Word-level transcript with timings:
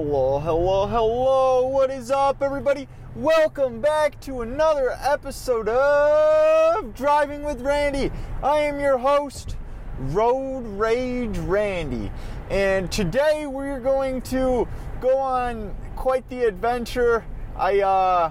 Hello, 0.00 0.38
hello, 0.38 0.86
hello. 0.86 1.66
What 1.66 1.90
is 1.90 2.12
up, 2.12 2.40
everybody? 2.40 2.86
Welcome 3.16 3.80
back 3.80 4.20
to 4.20 4.42
another 4.42 4.96
episode 5.02 5.68
of 5.68 6.94
Driving 6.94 7.42
with 7.42 7.62
Randy. 7.62 8.12
I 8.40 8.60
am 8.60 8.78
your 8.78 8.96
host, 8.98 9.56
Road 9.98 10.60
Rage 10.78 11.36
Randy. 11.38 12.12
And 12.48 12.92
today 12.92 13.46
we're 13.46 13.80
going 13.80 14.22
to 14.22 14.68
go 15.00 15.18
on 15.18 15.74
quite 15.96 16.28
the 16.28 16.44
adventure. 16.44 17.24
I 17.56 17.80
uh 17.80 18.30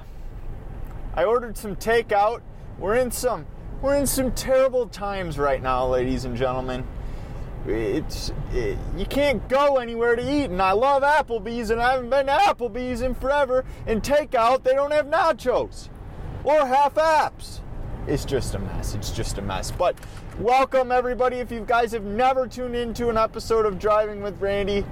I 1.15 1.23
ordered 1.25 1.57
some 1.57 1.75
takeout. 1.75 2.43
We're 2.79 2.95
in 2.95 3.11
some 3.11 3.45
we're 3.81 3.97
in 3.97 4.07
some 4.07 4.31
terrible 4.31 4.87
times 4.87 5.37
right 5.37 5.61
now, 5.61 5.85
ladies 5.85 6.23
and 6.23 6.37
gentlemen 6.37 6.87
it's 7.67 8.31
it, 8.53 8.77
you 8.95 9.05
can't 9.05 9.47
go 9.49 9.77
anywhere 9.77 10.15
to 10.15 10.21
eat 10.21 10.45
and 10.45 10.61
i 10.61 10.71
love 10.71 11.03
applebee's 11.03 11.69
and 11.69 11.81
i 11.81 11.91
haven't 11.91 12.09
been 12.09 12.25
to 12.25 12.31
applebee's 12.31 13.01
in 13.01 13.13
forever 13.13 13.65
and 13.85 14.01
takeout 14.01 14.63
they 14.63 14.73
don't 14.73 14.91
have 14.91 15.05
nachos 15.07 15.89
or 16.47 16.65
half 16.65 16.95
apps. 16.95 17.59
It's 18.07 18.23
just 18.23 18.55
a 18.55 18.59
mess 18.59 18.95
it's 18.95 19.11
just 19.11 19.37
a 19.37 19.41
mess. 19.41 19.69
But 19.69 19.97
welcome 20.39 20.93
everybody. 20.93 21.37
If 21.37 21.51
you 21.51 21.65
guys 21.67 21.91
have 21.91 22.05
never 22.05 22.47
tuned 22.47 22.75
into 22.75 23.09
an 23.09 23.17
episode 23.17 23.65
of 23.65 23.77
driving 23.77 24.21
with 24.21 24.39
randy 24.39 24.85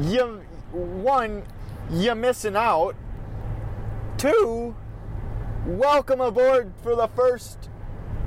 you 0.00 0.40
one 0.72 1.42
you're 1.90 2.14
missing 2.14 2.54
out. 2.54 2.94
Two 4.16 4.76
welcome 5.66 6.20
aboard 6.20 6.72
for 6.82 6.94
the 6.94 7.08
first 7.08 7.68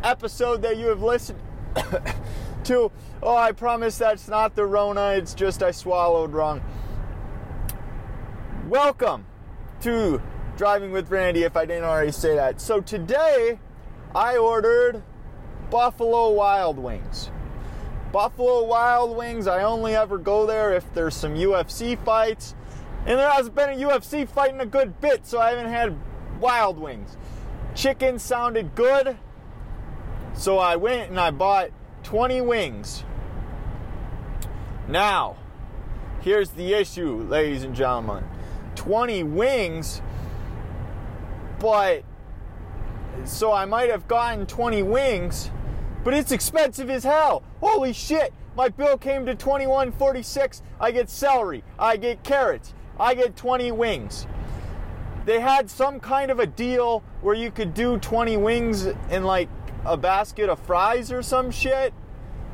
episode 0.03 0.61
that 0.61 0.77
you 0.77 0.87
have 0.87 1.01
listened 1.01 1.39
to, 2.65 2.91
oh, 3.21 3.35
I 3.35 3.51
promise 3.51 3.97
that's 3.97 4.27
not 4.27 4.55
the 4.55 4.65
Rona, 4.65 5.11
it's 5.11 5.33
just 5.33 5.61
I 5.61 5.71
swallowed 5.71 6.33
wrong. 6.33 6.61
Welcome 8.67 9.27
to 9.81 10.21
Driving 10.57 10.91
with 10.91 11.11
Randy, 11.11 11.43
if 11.43 11.55
I 11.55 11.65
didn't 11.65 11.83
already 11.83 12.11
say 12.11 12.35
that. 12.35 12.59
So 12.59 12.81
today, 12.81 13.59
I 14.15 14.37
ordered 14.37 15.03
Buffalo 15.69 16.31
Wild 16.31 16.79
Wings. 16.79 17.29
Buffalo 18.11 18.63
Wild 18.63 19.15
Wings, 19.15 19.45
I 19.45 19.61
only 19.61 19.95
ever 19.95 20.17
go 20.17 20.47
there 20.47 20.73
if 20.73 20.91
there's 20.95 21.15
some 21.15 21.35
UFC 21.35 22.03
fights. 22.03 22.55
And 23.05 23.19
there 23.19 23.29
hasn't 23.29 23.53
been 23.53 23.69
a 23.69 23.87
UFC 23.87 24.27
fight 24.27 24.53
in 24.53 24.59
a 24.59 24.65
good 24.65 24.99
bit, 25.01 25.27
so 25.27 25.39
I 25.39 25.51
haven't 25.51 25.71
had 25.71 25.95
Wild 26.39 26.79
Wings. 26.79 27.15
Chicken 27.75 28.17
sounded 28.17 28.73
good, 28.73 29.17
so 30.33 30.57
I 30.57 30.77
went 30.77 31.11
and 31.11 31.19
I 31.19 31.29
bought 31.29 31.69
20 32.05 32.41
wings. 32.41 33.03
Now, 34.87 35.37
here's 36.21 36.51
the 36.51 36.73
issue, 36.73 37.25
ladies 37.27 37.63
and 37.63 37.75
gentlemen 37.75 38.23
20 38.75 39.23
wings, 39.23 40.03
but 41.59 42.03
so 43.23 43.51
I 43.51 43.65
might 43.65 43.89
have 43.89 44.07
gotten 44.07 44.45
20 44.45 44.83
wings, 44.83 45.49
but 46.03 46.13
it's 46.13 46.31
expensive 46.31 46.91
as 46.91 47.03
hell. 47.03 47.41
Holy 47.59 47.91
shit! 47.91 48.31
My 48.55 48.69
bill 48.69 48.99
came 48.99 49.25
to 49.25 49.35
21.46. 49.35 50.61
I 50.79 50.91
get 50.91 51.09
celery, 51.09 51.63
I 51.79 51.97
get 51.97 52.23
carrots, 52.23 52.75
I 52.99 53.15
get 53.15 53.35
20 53.35 53.71
wings. 53.71 54.27
They 55.25 55.39
had 55.39 55.71
some 55.71 55.99
kind 55.99 56.29
of 56.29 56.39
a 56.39 56.45
deal 56.45 57.03
where 57.21 57.33
you 57.33 57.49
could 57.49 57.73
do 57.73 57.97
20 57.97 58.37
wings 58.37 58.85
in 59.09 59.23
like 59.23 59.49
a 59.85 59.97
basket 59.97 60.49
of 60.49 60.59
fries 60.59 61.11
or 61.11 61.21
some 61.21 61.51
shit. 61.51 61.93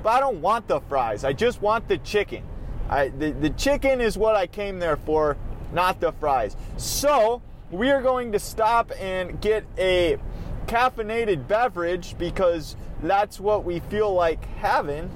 But 0.03 0.09
I 0.09 0.19
don't 0.19 0.41
want 0.41 0.67
the 0.67 0.81
fries. 0.81 1.23
I 1.23 1.33
just 1.33 1.61
want 1.61 1.88
the 1.88 1.97
chicken. 1.97 2.44
I, 2.89 3.09
the, 3.09 3.31
the 3.31 3.51
chicken 3.51 4.01
is 4.01 4.17
what 4.17 4.35
I 4.35 4.47
came 4.47 4.79
there 4.79 4.97
for, 4.97 5.38
not 5.72 6.00
the 6.00 6.11
fries. 6.11 6.56
So 6.78 7.41
we 7.69 7.89
are 7.89 8.01
going 8.01 8.31
to 8.33 8.39
stop 8.39 8.91
and 9.00 9.39
get 9.39 9.63
a 9.78 10.17
caffeinated 10.66 11.47
beverage 11.47 12.17
because 12.17 12.75
that's 13.01 13.39
what 13.39 13.63
we 13.63 13.79
feel 13.79 14.13
like 14.13 14.44
having 14.57 15.09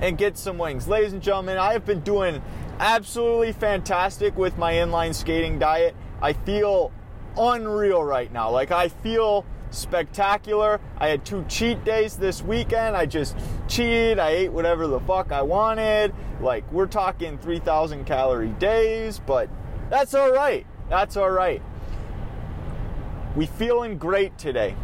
and 0.00 0.16
get 0.16 0.38
some 0.38 0.58
wings. 0.58 0.88
Ladies 0.88 1.12
and 1.12 1.22
gentlemen, 1.22 1.58
I 1.58 1.72
have 1.72 1.84
been 1.84 2.00
doing 2.00 2.42
absolutely 2.78 3.52
fantastic 3.52 4.36
with 4.36 4.56
my 4.56 4.74
inline 4.74 5.14
skating 5.14 5.58
diet. 5.58 5.94
I 6.22 6.32
feel 6.32 6.92
unreal 7.36 8.02
right 8.02 8.32
now. 8.32 8.50
Like 8.50 8.70
I 8.70 8.88
feel 8.88 9.44
spectacular. 9.70 10.80
I 10.98 11.08
had 11.08 11.24
two 11.24 11.44
cheat 11.48 11.84
days 11.84 12.16
this 12.16 12.42
weekend. 12.42 12.96
I 12.96 13.06
just 13.06 13.36
cheated. 13.68 14.18
I 14.18 14.30
ate 14.30 14.52
whatever 14.52 14.86
the 14.86 15.00
fuck 15.00 15.32
I 15.32 15.42
wanted. 15.42 16.14
Like, 16.40 16.70
we're 16.72 16.86
talking 16.86 17.38
3,000 17.38 18.04
calorie 18.04 18.48
days, 18.48 19.20
but 19.20 19.48
that's 19.88 20.14
all 20.14 20.32
right. 20.32 20.66
That's 20.88 21.16
all 21.16 21.30
right. 21.30 21.62
We 23.36 23.46
feeling 23.46 23.96
great 23.96 24.36
today. 24.38 24.74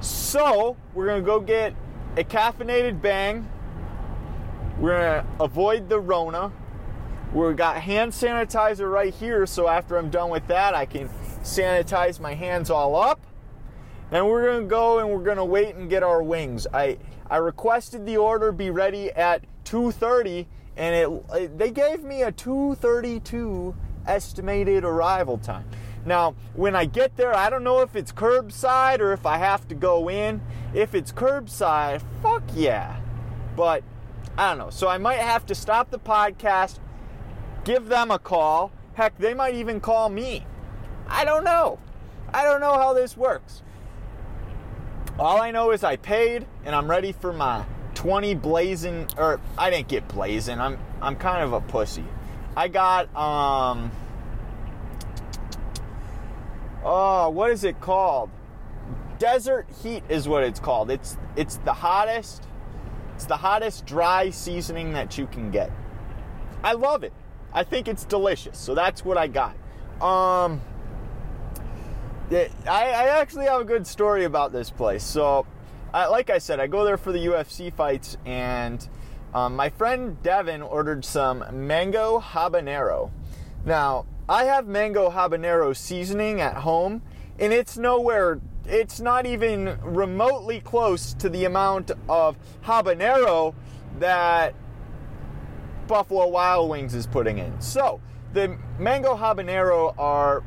So, 0.00 0.76
we're 0.94 1.06
going 1.06 1.22
to 1.22 1.26
go 1.26 1.40
get 1.40 1.74
a 2.16 2.24
caffeinated 2.24 3.00
bang. 3.00 3.48
We're 4.78 4.98
going 4.98 5.24
to 5.24 5.42
avoid 5.42 5.88
the 5.88 5.98
Rona. 5.98 6.52
We've 7.32 7.56
got 7.56 7.76
hand 7.82 8.12
sanitizer 8.12 8.90
right 8.90 9.12
here, 9.12 9.44
so 9.44 9.68
after 9.68 9.98
I'm 9.98 10.08
done 10.08 10.30
with 10.30 10.46
that, 10.46 10.74
I 10.74 10.86
can 10.86 11.08
sanitize 11.42 12.20
my 12.20 12.34
hands 12.34 12.70
all 12.70 12.96
up 12.96 13.20
and 14.10 14.26
we're 14.26 14.46
gonna 14.46 14.64
go 14.64 14.98
and 14.98 15.10
we're 15.10 15.24
gonna 15.24 15.44
wait 15.44 15.74
and 15.74 15.88
get 15.88 16.02
our 16.02 16.22
wings. 16.22 16.66
I 16.72 16.98
I 17.30 17.36
requested 17.36 18.06
the 18.06 18.16
order 18.16 18.52
be 18.52 18.70
ready 18.70 19.10
at 19.12 19.44
2:30, 19.64 20.46
and 20.76 20.94
it, 20.94 21.58
they 21.58 21.70
gave 21.70 22.02
me 22.02 22.22
a 22.22 22.32
2:32 22.32 23.74
estimated 24.06 24.84
arrival 24.84 25.38
time. 25.38 25.68
Now, 26.06 26.34
when 26.54 26.74
I 26.74 26.86
get 26.86 27.16
there, 27.16 27.34
I 27.34 27.50
don't 27.50 27.64
know 27.64 27.80
if 27.80 27.94
it's 27.94 28.12
curbside 28.12 29.00
or 29.00 29.12
if 29.12 29.26
I 29.26 29.36
have 29.36 29.68
to 29.68 29.74
go 29.74 30.08
in. 30.08 30.40
If 30.72 30.94
it's 30.94 31.12
curbside, 31.12 32.00
fuck 32.22 32.42
yeah. 32.54 33.00
But 33.56 33.82
I 34.38 34.48
don't 34.48 34.58
know. 34.58 34.70
So 34.70 34.88
I 34.88 34.96
might 34.96 35.18
have 35.18 35.44
to 35.46 35.54
stop 35.54 35.90
the 35.90 35.98
podcast, 35.98 36.78
give 37.64 37.88
them 37.88 38.10
a 38.10 38.18
call. 38.18 38.72
Heck, 38.94 39.18
they 39.18 39.34
might 39.34 39.54
even 39.54 39.80
call 39.80 40.08
me. 40.08 40.46
I 41.08 41.24
don't 41.24 41.44
know. 41.44 41.78
I 42.32 42.44
don't 42.44 42.60
know 42.60 42.74
how 42.74 42.94
this 42.94 43.16
works. 43.16 43.62
All 45.18 45.40
I 45.40 45.50
know 45.50 45.72
is 45.72 45.82
I 45.82 45.96
paid 45.96 46.46
and 46.64 46.76
I'm 46.76 46.88
ready 46.88 47.10
for 47.10 47.32
my 47.32 47.64
20 47.94 48.36
blazing 48.36 49.08
or 49.16 49.40
I 49.56 49.68
didn't 49.68 49.88
get 49.88 50.06
blazing. 50.06 50.60
I'm 50.60 50.78
I'm 51.02 51.16
kind 51.16 51.42
of 51.42 51.52
a 51.52 51.60
pussy. 51.60 52.04
I 52.56 52.68
got 52.68 53.14
um 53.16 53.90
Oh, 56.84 57.30
what 57.30 57.50
is 57.50 57.64
it 57.64 57.80
called? 57.80 58.30
Desert 59.18 59.66
heat 59.82 60.04
is 60.08 60.28
what 60.28 60.44
it's 60.44 60.60
called. 60.60 60.88
It's 60.88 61.16
it's 61.34 61.56
the 61.56 61.72
hottest 61.72 62.46
it's 63.16 63.24
the 63.24 63.38
hottest 63.38 63.86
dry 63.86 64.30
seasoning 64.30 64.92
that 64.92 65.18
you 65.18 65.26
can 65.26 65.50
get. 65.50 65.72
I 66.62 66.74
love 66.74 67.02
it. 67.02 67.12
I 67.52 67.64
think 67.64 67.88
it's 67.88 68.04
delicious. 68.04 68.56
So 68.56 68.72
that's 68.76 69.04
what 69.04 69.18
I 69.18 69.26
got. 69.26 69.56
Um 70.00 70.60
I, 72.30 72.50
I 72.66 73.20
actually 73.20 73.46
have 73.46 73.60
a 73.60 73.64
good 73.64 73.86
story 73.86 74.24
about 74.24 74.52
this 74.52 74.70
place. 74.70 75.02
So, 75.02 75.46
I, 75.94 76.06
like 76.06 76.28
I 76.28 76.38
said, 76.38 76.60
I 76.60 76.66
go 76.66 76.84
there 76.84 76.98
for 76.98 77.12
the 77.12 77.18
UFC 77.18 77.72
fights, 77.72 78.18
and 78.26 78.86
um, 79.32 79.56
my 79.56 79.70
friend 79.70 80.22
Devin 80.22 80.60
ordered 80.60 81.04
some 81.04 81.44
mango 81.66 82.20
habanero. 82.20 83.10
Now, 83.64 84.04
I 84.28 84.44
have 84.44 84.66
mango 84.66 85.10
habanero 85.10 85.74
seasoning 85.74 86.40
at 86.40 86.56
home, 86.56 87.00
and 87.38 87.52
it's 87.52 87.78
nowhere, 87.78 88.40
it's 88.66 89.00
not 89.00 89.24
even 89.24 89.78
remotely 89.82 90.60
close 90.60 91.14
to 91.14 91.30
the 91.30 91.46
amount 91.46 91.92
of 92.10 92.36
habanero 92.62 93.54
that 93.98 94.54
Buffalo 95.86 96.28
Wild 96.28 96.68
Wings 96.68 96.94
is 96.94 97.06
putting 97.06 97.38
in. 97.38 97.58
So, 97.62 98.02
the 98.32 98.56
mango 98.78 99.16
habanero 99.16 99.94
are 99.98 100.42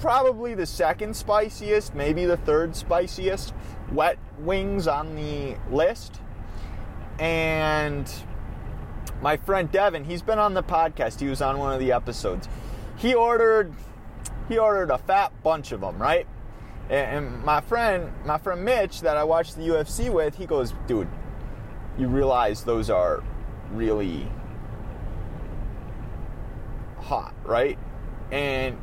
probably 0.00 0.54
the 0.54 0.66
second 0.66 1.14
spiciest, 1.14 1.94
maybe 1.94 2.24
the 2.24 2.36
third 2.36 2.76
spiciest 2.76 3.52
wet 3.92 4.18
wings 4.38 4.86
on 4.86 5.14
the 5.16 5.56
list. 5.70 6.20
And 7.18 8.10
my 9.20 9.36
friend 9.36 9.70
Devin, 9.70 10.04
he's 10.04 10.22
been 10.22 10.38
on 10.38 10.54
the 10.54 10.62
podcast. 10.62 11.20
He 11.20 11.28
was 11.28 11.40
on 11.40 11.58
one 11.58 11.72
of 11.72 11.80
the 11.80 11.92
episodes. 11.92 12.48
He 12.96 13.14
ordered 13.14 13.72
he 14.48 14.58
ordered 14.58 14.90
a 14.90 14.98
fat 14.98 15.32
bunch 15.42 15.72
of 15.72 15.80
them, 15.80 16.00
right? 16.00 16.26
And 16.88 17.42
my 17.42 17.60
friend, 17.60 18.12
my 18.24 18.38
friend 18.38 18.64
Mitch 18.64 19.00
that 19.00 19.16
I 19.16 19.24
watched 19.24 19.56
the 19.56 19.62
UFC 19.62 20.08
with, 20.08 20.36
he 20.36 20.46
goes, 20.46 20.72
"Dude, 20.86 21.08
you 21.98 22.06
realize 22.06 22.62
those 22.62 22.90
are 22.90 23.24
really 23.72 24.30
hot, 27.06 27.34
right? 27.44 27.78
And 28.30 28.76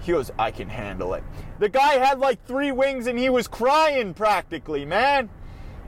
he 0.00 0.12
goes, 0.12 0.30
I 0.38 0.50
can 0.50 0.68
handle 0.68 1.14
it. 1.14 1.24
The 1.58 1.68
guy 1.68 1.94
had 1.94 2.18
like 2.18 2.44
three 2.46 2.72
wings 2.72 3.06
and 3.06 3.18
he 3.18 3.30
was 3.30 3.48
crying 3.48 4.14
practically, 4.14 4.84
man. 4.84 5.30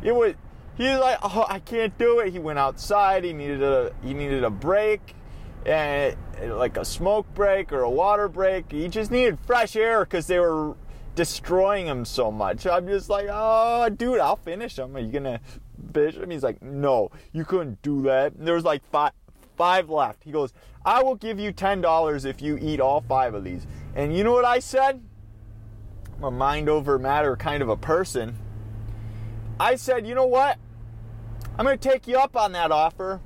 It 0.03 0.13
was 0.13 0.35
he 0.77 0.85
was 0.85 1.01
like, 1.01 1.19
oh, 1.23 1.45
I 1.49 1.59
can't 1.59 1.97
do 1.99 2.21
it. 2.21 2.33
He 2.33 2.39
went 2.39 2.59
outside. 2.59 3.25
He 3.25 3.33
needed 3.33 3.63
a 3.63 3.93
he 4.03 4.15
needed 4.15 4.45
a 4.45 4.51
break. 4.51 5.15
and 5.67 6.17
like 6.41 6.77
a 6.77 6.85
smoke 6.85 7.27
break 7.35 7.73
or 7.73 7.83
a 7.83 7.91
water 7.91 8.29
break. 8.29 8.71
He 8.71 8.89
just 8.89 9.11
needed 9.11 9.39
fresh 9.41 9.75
air 9.77 10.05
because 10.05 10.27
they 10.29 10.39
were 10.39 10.77
destroying 11.15 11.87
him 11.87 12.05
so 12.05 12.31
much. 12.31 12.65
I'm 12.67 12.87
just 12.87 13.11
like, 13.11 13.27
oh, 13.29 13.89
dude, 13.89 14.21
I'll 14.21 14.37
finish 14.37 14.79
him. 14.79 14.97
Are 14.97 15.01
you 15.01 15.11
gonna 15.11 15.41
finish 15.93 16.17
him? 16.17 16.31
He's 16.31 16.45
like, 16.45 16.63
no, 16.63 17.11
you 17.33 17.45
couldn't 17.45 17.83
do 17.83 18.03
that. 18.03 18.35
And 18.35 18.47
there 18.47 18.55
was 18.55 18.65
like 18.65 18.83
five, 18.91 19.13
five 19.59 19.91
left. 19.91 20.25
He 20.25 20.33
goes, 20.33 20.55
I 20.85 21.03
will 21.03 21.17
give 21.17 21.39
you 21.39 21.53
ten 21.53 21.83
dollars 21.83 22.25
if 22.25 22.41
you 22.41 22.57
eat 22.59 22.81
all 22.81 23.03
five 23.03 23.35
of 23.35 23.45
these. 23.45 23.67
And 23.95 24.17
you 24.17 24.25
know 24.25 24.33
what 24.33 24.47
I 24.47 24.61
said? 24.61 25.03
I'm 26.17 26.25
a 26.25 26.31
mind 26.31 26.71
over 26.71 26.99
matter 26.99 27.37
kind 27.37 27.63
of 27.63 27.69
a 27.69 27.77
person. 27.77 28.39
I 29.61 29.75
said, 29.75 30.07
you 30.07 30.15
know 30.15 30.27
what? 30.27 30.57
I'm 31.59 31.67
gonna 31.67 31.77
take 31.77 32.07
you 32.07 32.17
up 32.17 32.37
on 32.37 32.53
that 32.53 32.71
offer. 32.71 33.21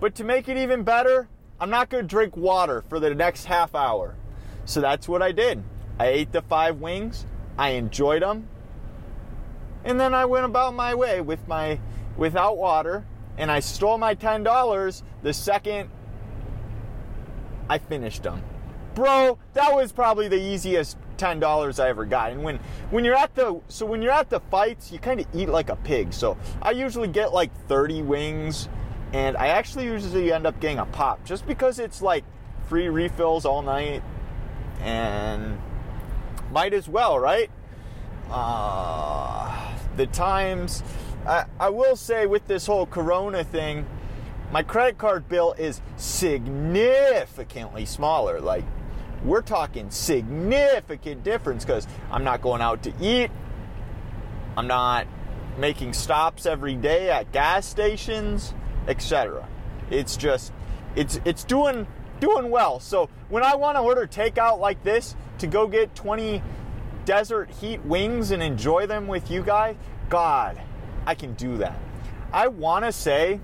But 0.00 0.14
to 0.14 0.24
make 0.24 0.48
it 0.48 0.56
even 0.56 0.82
better, 0.82 1.28
I'm 1.60 1.68
not 1.68 1.90
going 1.90 2.04
to 2.04 2.08
drink 2.08 2.36
water 2.36 2.82
for 2.88 2.98
the 2.98 3.14
next 3.14 3.44
half 3.44 3.74
hour. 3.74 4.16
So 4.64 4.80
that's 4.80 5.06
what 5.06 5.20
I 5.20 5.30
did. 5.30 5.62
I 5.98 6.06
ate 6.06 6.32
the 6.32 6.40
five 6.40 6.80
wings. 6.80 7.26
I 7.58 7.70
enjoyed 7.70 8.22
them. 8.22 8.48
And 9.84 10.00
then 10.00 10.14
I 10.14 10.24
went 10.24 10.46
about 10.46 10.74
my 10.74 10.94
way 10.94 11.20
with 11.20 11.46
my 11.46 11.78
without 12.16 12.56
water 12.56 13.04
and 13.40 13.50
I 13.50 13.60
stole 13.60 13.96
my 13.96 14.14
$10 14.14 15.02
the 15.22 15.32
second 15.32 15.90
I 17.70 17.78
finished 17.78 18.22
them. 18.22 18.42
Bro, 18.94 19.38
that 19.54 19.74
was 19.74 19.92
probably 19.92 20.28
the 20.28 20.40
easiest 20.40 20.98
$10 21.16 21.82
I 21.82 21.88
ever 21.88 22.04
got. 22.04 22.32
And 22.32 22.42
when 22.42 22.58
when 22.90 23.04
you're 23.04 23.14
at 23.14 23.34
the 23.34 23.60
so 23.68 23.86
when 23.86 24.02
you're 24.02 24.12
at 24.12 24.28
the 24.28 24.40
fights, 24.50 24.92
you 24.92 24.98
kind 24.98 25.20
of 25.20 25.26
eat 25.32 25.48
like 25.48 25.70
a 25.70 25.76
pig. 25.76 26.12
So 26.12 26.36
I 26.60 26.72
usually 26.72 27.08
get 27.08 27.32
like 27.32 27.50
30 27.66 28.02
wings 28.02 28.68
and 29.12 29.36
I 29.36 29.48
actually 29.48 29.84
usually 29.86 30.32
end 30.32 30.46
up 30.46 30.60
getting 30.60 30.78
a 30.78 30.86
pop 30.86 31.24
just 31.24 31.46
because 31.46 31.78
it's 31.78 32.02
like 32.02 32.24
free 32.68 32.88
refills 32.88 33.44
all 33.44 33.62
night 33.62 34.02
and 34.80 35.58
might 36.52 36.74
as 36.74 36.88
well, 36.88 37.18
right? 37.18 37.50
Uh, 38.30 39.74
the 39.96 40.06
times, 40.06 40.82
I, 41.26 41.44
I 41.58 41.68
will 41.68 41.96
say 41.96 42.26
with 42.26 42.46
this 42.46 42.66
whole 42.66 42.86
corona 42.86 43.44
thing, 43.44 43.86
my 44.52 44.62
credit 44.62 44.98
card 44.98 45.28
bill 45.28 45.52
is 45.52 45.80
significantly 45.96 47.84
smaller. 47.86 48.40
Like, 48.40 48.64
we're 49.24 49.42
talking 49.42 49.90
significant 49.90 51.22
difference 51.22 51.64
because 51.64 51.86
I'm 52.10 52.24
not 52.24 52.40
going 52.42 52.62
out 52.62 52.82
to 52.84 52.92
eat. 53.00 53.30
I'm 54.56 54.66
not 54.66 55.06
making 55.58 55.92
stops 55.92 56.46
every 56.46 56.74
day 56.74 57.10
at 57.10 57.30
gas 57.32 57.66
stations 57.66 58.54
etc. 58.88 59.46
It's 59.90 60.16
just 60.16 60.52
it's 60.96 61.20
it's 61.24 61.44
doing 61.44 61.86
doing 62.18 62.50
well. 62.50 62.80
So 62.80 63.08
when 63.28 63.42
I 63.42 63.54
want 63.56 63.76
to 63.76 63.80
order 63.80 64.06
takeout 64.06 64.58
like 64.58 64.82
this 64.82 65.16
to 65.38 65.46
go 65.46 65.66
get 65.66 65.94
20 65.94 66.42
desert 67.04 67.50
heat 67.50 67.82
wings 67.84 68.30
and 68.30 68.42
enjoy 68.42 68.86
them 68.86 69.06
with 69.06 69.30
you 69.30 69.42
guys, 69.42 69.76
God, 70.08 70.60
I 71.06 71.14
can 71.14 71.34
do 71.34 71.56
that. 71.58 71.78
I 72.32 72.48
want 72.48 72.84
to 72.84 72.92
say 72.92 73.40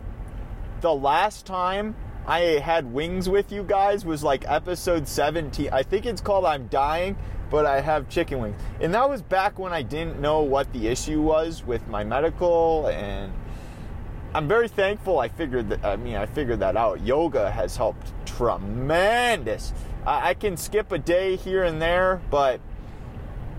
the 0.81 0.94
last 0.94 1.47
time 1.47 1.97
I 2.26 2.41
had 2.41 2.93
wings 2.93 3.29
with 3.29 3.53
you 3.53 3.62
guys 3.62 4.05
was 4.05 4.23
like 4.23 4.44
episode 4.49 5.08
17. 5.08 5.70
I 5.73 5.82
think 5.82 6.06
it's 6.06 6.20
called 6.20 6.44
I'm 6.44 6.67
Dying, 6.69 7.17
but 7.50 7.67
I 7.67 7.81
have 7.81 8.08
chicken 8.08 8.41
wings. 8.41 8.56
And 8.81 8.93
that 8.94 9.08
was 9.08 9.23
back 9.23 9.58
when 9.58 9.73
I 9.73 9.82
didn't 9.82 10.20
know 10.20 10.41
what 10.41 10.73
the 10.73 10.88
issue 10.88 11.23
was 11.23 11.64
with 11.64 11.87
my 11.88 12.05
medical 12.05 12.88
and 12.88 13.32
I'm 14.35 14.49
very 14.49 14.69
thankful 14.69 15.19
I 15.19 15.29
figured 15.29 15.70
that, 15.70 15.85
I 15.85 15.97
mean, 15.97 16.17
I 16.17 16.26
figured 16.26 16.61
that 16.61 16.76
out. 16.76 17.00
Yoga 17.00 17.50
has 17.50 17.76
helped 17.76 18.12
tremendous. 18.26 19.73
I, 20.05 20.31
I 20.31 20.35
can 20.35 20.56
skip 20.56 20.93
a 20.93 20.99
day 20.99 21.37
here 21.37 21.62
and 21.64 21.81
there, 21.81 22.20
but 22.31 22.61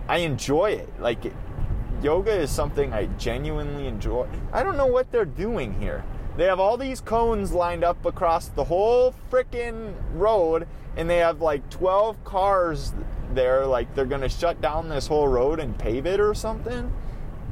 I 0.07 0.17
enjoy 0.17 0.71
it. 0.71 1.00
Like, 1.00 1.33
yoga 2.01 2.31
is 2.31 2.51
something 2.51 2.94
I 2.94 3.05
genuinely 3.17 3.88
enjoy. 3.88 4.27
I 4.53 4.63
don't 4.63 4.77
know 4.77 4.88
what 4.88 5.11
they're 5.11 5.25
doing 5.25 5.79
here. 5.79 6.03
They 6.38 6.45
have 6.45 6.59
all 6.59 6.77
these 6.77 7.01
cones 7.01 7.51
lined 7.51 7.83
up 7.83 8.05
across 8.05 8.47
the 8.49 8.65
whole 8.65 9.15
freaking 9.31 9.95
road, 10.13 10.67
and 10.95 11.09
they 11.09 11.17
have 11.17 11.41
like 11.41 11.67
12 11.69 12.23
cars 12.23 12.94
there. 13.33 13.65
Like, 13.65 13.94
they're 13.95 14.05
gonna 14.05 14.29
shut 14.29 14.61
down 14.61 14.89
this 14.89 15.07
whole 15.07 15.27
road 15.27 15.59
and 15.59 15.77
pave 15.77 16.05
it 16.05 16.19
or 16.19 16.33
something. 16.35 16.91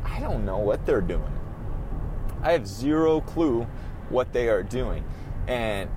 I 0.03 0.19
don't 0.19 0.45
know 0.45 0.59
what 0.59 0.86
they're 0.86 1.01
doing. 1.01 1.31
I 2.44 2.51
have 2.51 2.68
zero 2.68 3.21
clue 3.21 3.65
what 4.09 4.33
they 4.33 4.50
are 4.50 4.62
doing. 4.62 5.03
And 5.48 5.89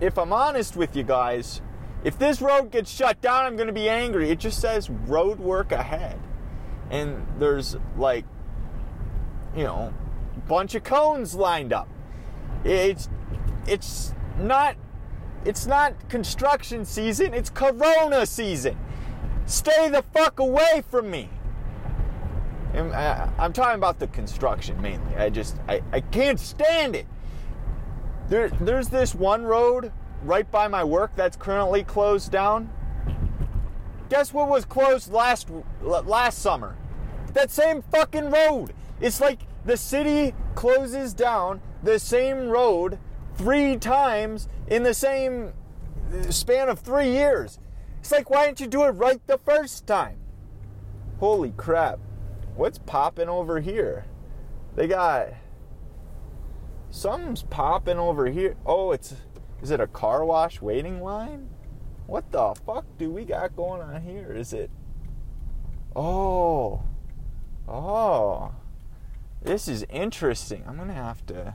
if 0.00 0.18
I'm 0.18 0.32
honest 0.32 0.76
with 0.76 0.96
you 0.96 1.02
guys, 1.02 1.60
if 2.04 2.18
this 2.18 2.40
road 2.40 2.70
gets 2.70 2.90
shut 2.90 3.20
down, 3.20 3.44
I'm 3.44 3.56
to 3.66 3.72
be 3.74 3.88
angry. 3.88 4.30
It 4.30 4.38
just 4.38 4.60
says 4.60 4.88
road 4.88 5.38
work 5.38 5.72
ahead. 5.72 6.18
And 6.90 7.26
there's 7.38 7.76
like, 7.96 8.24
you 9.56 9.64
know, 9.64 9.94
bunch 10.48 10.74
of 10.74 10.84
cones 10.84 11.34
lined 11.34 11.72
up. 11.72 11.88
It's 12.64 13.08
it's 13.66 14.14
not 14.38 14.76
it's 15.44 15.66
not 15.66 16.08
construction 16.08 16.84
season, 16.84 17.32
it's 17.34 17.50
corona 17.50 18.26
season. 18.26 18.76
Stay 19.46 19.88
the 19.88 20.04
fuck 20.12 20.38
away 20.38 20.82
from 20.88 21.10
me. 21.10 21.30
Uh, 22.74 23.28
I'm 23.38 23.52
talking 23.52 23.76
about 23.76 23.98
the 23.98 24.06
construction 24.08 24.80
mainly. 24.80 25.16
I 25.16 25.30
just 25.30 25.56
I, 25.68 25.82
I 25.92 26.00
can't 26.00 26.38
stand 26.38 26.94
it. 26.94 27.06
There, 28.28 28.48
there's 28.48 28.88
this 28.88 29.14
one 29.14 29.44
road 29.44 29.92
right 30.22 30.48
by 30.50 30.68
my 30.68 30.84
work 30.84 31.16
that's 31.16 31.36
currently 31.36 31.82
closed 31.82 32.30
down. 32.30 32.70
Guess 34.08 34.32
what 34.32 34.48
was 34.48 34.64
closed 34.64 35.12
last 35.12 35.48
last 35.82 36.38
summer? 36.38 36.76
That 37.32 37.50
same 37.50 37.82
fucking 37.82 38.30
road. 38.30 38.72
It's 39.00 39.20
like 39.20 39.40
the 39.64 39.76
city 39.76 40.34
closes 40.54 41.14
down 41.14 41.60
the 41.82 41.98
same 41.98 42.48
road 42.48 42.98
three 43.36 43.76
times 43.76 44.48
in 44.66 44.82
the 44.82 44.94
same 44.94 45.52
uh, 46.12 46.30
span 46.30 46.68
of 46.68 46.80
three 46.80 47.10
years. 47.10 47.58
It's 48.00 48.12
like, 48.12 48.30
why 48.30 48.46
didn't 48.46 48.60
you 48.60 48.66
do 48.66 48.84
it 48.84 48.90
right 48.90 49.24
the 49.26 49.38
first 49.38 49.86
time? 49.86 50.18
Holy 51.18 51.52
crap 51.56 51.98
what's 52.60 52.78
popping 52.78 53.28
over 53.28 53.60
here? 53.60 54.04
They 54.76 54.86
got 54.86 55.28
something's 56.90 57.42
popping 57.42 57.98
over 57.98 58.26
here. 58.26 58.56
Oh, 58.66 58.92
it's 58.92 59.14
is 59.62 59.70
it 59.70 59.80
a 59.80 59.86
car 59.86 60.24
wash 60.24 60.60
waiting 60.60 61.02
line? 61.02 61.48
What 62.06 62.30
the 62.30 62.54
fuck 62.66 62.84
do 62.98 63.10
we 63.10 63.24
got 63.24 63.56
going 63.56 63.80
on 63.80 64.02
here? 64.02 64.32
Is 64.32 64.52
it 64.52 64.70
Oh. 65.96 66.82
Oh. 67.70 68.50
This 69.40 69.68
is 69.68 69.86
interesting. 69.88 70.64
I'm 70.66 70.76
to 70.76 70.92
have 70.92 71.24
to 71.26 71.54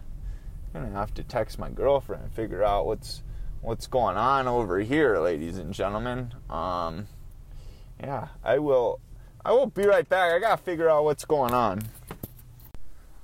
I'm 0.73 0.85
to 0.85 0.91
have 0.91 1.13
to 1.15 1.23
text 1.23 1.59
my 1.59 1.69
girlfriend 1.69 2.23
and 2.23 2.31
figure 2.31 2.63
out 2.63 2.85
what's 2.85 3.21
what's 3.61 3.85
going 3.87 4.15
on 4.15 4.47
over 4.47 4.79
here, 4.79 5.19
ladies 5.19 5.57
and 5.57 5.73
gentlemen. 5.73 6.33
Um 6.49 7.07
yeah, 7.99 8.29
I 8.43 8.59
will 8.59 9.01
I 9.43 9.51
will 9.51 9.67
be 9.67 9.85
right 9.85 10.07
back. 10.07 10.31
I 10.31 10.39
gotta 10.39 10.61
figure 10.61 10.89
out 10.89 11.03
what's 11.03 11.25
going 11.25 11.53
on. 11.53 11.83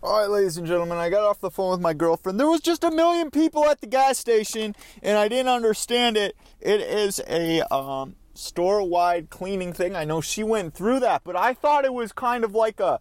All 0.04 0.20
right, 0.20 0.30
ladies 0.30 0.58
and 0.58 0.68
gentlemen, 0.68 0.98
I 0.98 1.10
got 1.10 1.24
off 1.24 1.40
the 1.40 1.52
phone 1.52 1.72
with 1.72 1.80
my 1.80 1.94
girlfriend. 1.94 2.40
There 2.40 2.50
was 2.50 2.62
just 2.62 2.84
a 2.84 2.90
million 2.90 3.30
people 3.30 3.66
at 3.66 3.82
the 3.82 3.88
gas 3.88 4.18
station, 4.18 4.76
and 5.04 5.18
I 5.18 5.28
didn't 5.28 5.50
understand 5.50 6.18
it. 6.18 6.36
It 6.60 6.82
is 6.82 7.22
a 7.28 7.62
um, 7.72 8.16
store-wide 8.34 9.30
cleaning 9.30 9.74
thing. 9.74 9.96
I 9.96 10.06
know 10.06 10.22
she 10.22 10.44
went 10.44 10.74
through 10.74 11.00
that, 11.02 11.24
but 11.24 11.36
I 11.36 11.54
thought 11.54 11.86
it 11.86 11.94
was 11.94 12.12
kind 12.12 12.44
of 12.44 12.54
like 12.54 12.80
a, 12.80 13.00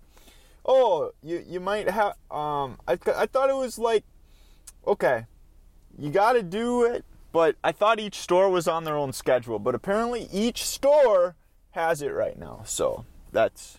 oh, 0.64 1.12
you 1.22 1.44
you 1.46 1.60
might 1.60 1.88
have. 1.88 2.14
Um, 2.30 2.78
I 2.86 2.98
I 3.16 3.26
thought 3.26 3.50
it 3.50 3.56
was 3.56 3.78
like, 3.78 4.04
okay, 4.86 5.26
you 5.98 6.10
got 6.10 6.32
to 6.32 6.42
do 6.42 6.84
it, 6.84 7.04
but 7.32 7.56
I 7.62 7.72
thought 7.72 8.00
each 8.00 8.16
store 8.16 8.50
was 8.50 8.66
on 8.66 8.84
their 8.84 8.96
own 8.96 9.12
schedule. 9.12 9.58
But 9.58 9.74
apparently, 9.74 10.28
each 10.32 10.64
store 10.64 11.36
has 11.72 12.02
it 12.02 12.10
right 12.10 12.38
now. 12.38 12.62
So 12.64 13.04
that's 13.32 13.78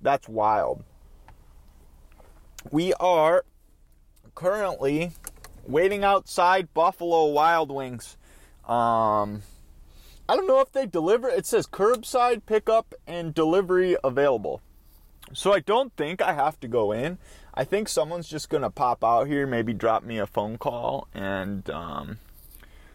that's 0.00 0.28
wild. 0.28 0.84
We 2.70 2.92
are 2.94 3.44
currently 4.34 5.12
waiting 5.66 6.04
outside 6.04 6.72
Buffalo 6.74 7.26
Wild 7.26 7.70
Wings. 7.70 8.16
Um, 8.68 9.42
I 10.30 10.36
don't 10.36 10.46
know 10.46 10.60
if 10.60 10.70
they 10.70 10.86
deliver. 10.86 11.28
It 11.28 11.44
says 11.44 11.66
curbside 11.66 12.46
pickup 12.46 12.94
and 13.04 13.34
delivery 13.34 13.96
available. 14.04 14.60
So 15.32 15.52
I 15.52 15.58
don't 15.58 15.92
think 15.96 16.22
I 16.22 16.34
have 16.34 16.60
to 16.60 16.68
go 16.68 16.92
in. 16.92 17.18
I 17.52 17.64
think 17.64 17.88
someone's 17.88 18.28
just 18.28 18.48
gonna 18.48 18.70
pop 18.70 19.02
out 19.02 19.26
here, 19.26 19.44
maybe 19.44 19.72
drop 19.72 20.04
me 20.04 20.18
a 20.18 20.28
phone 20.28 20.56
call, 20.56 21.08
and 21.12 21.68
um, 21.70 22.18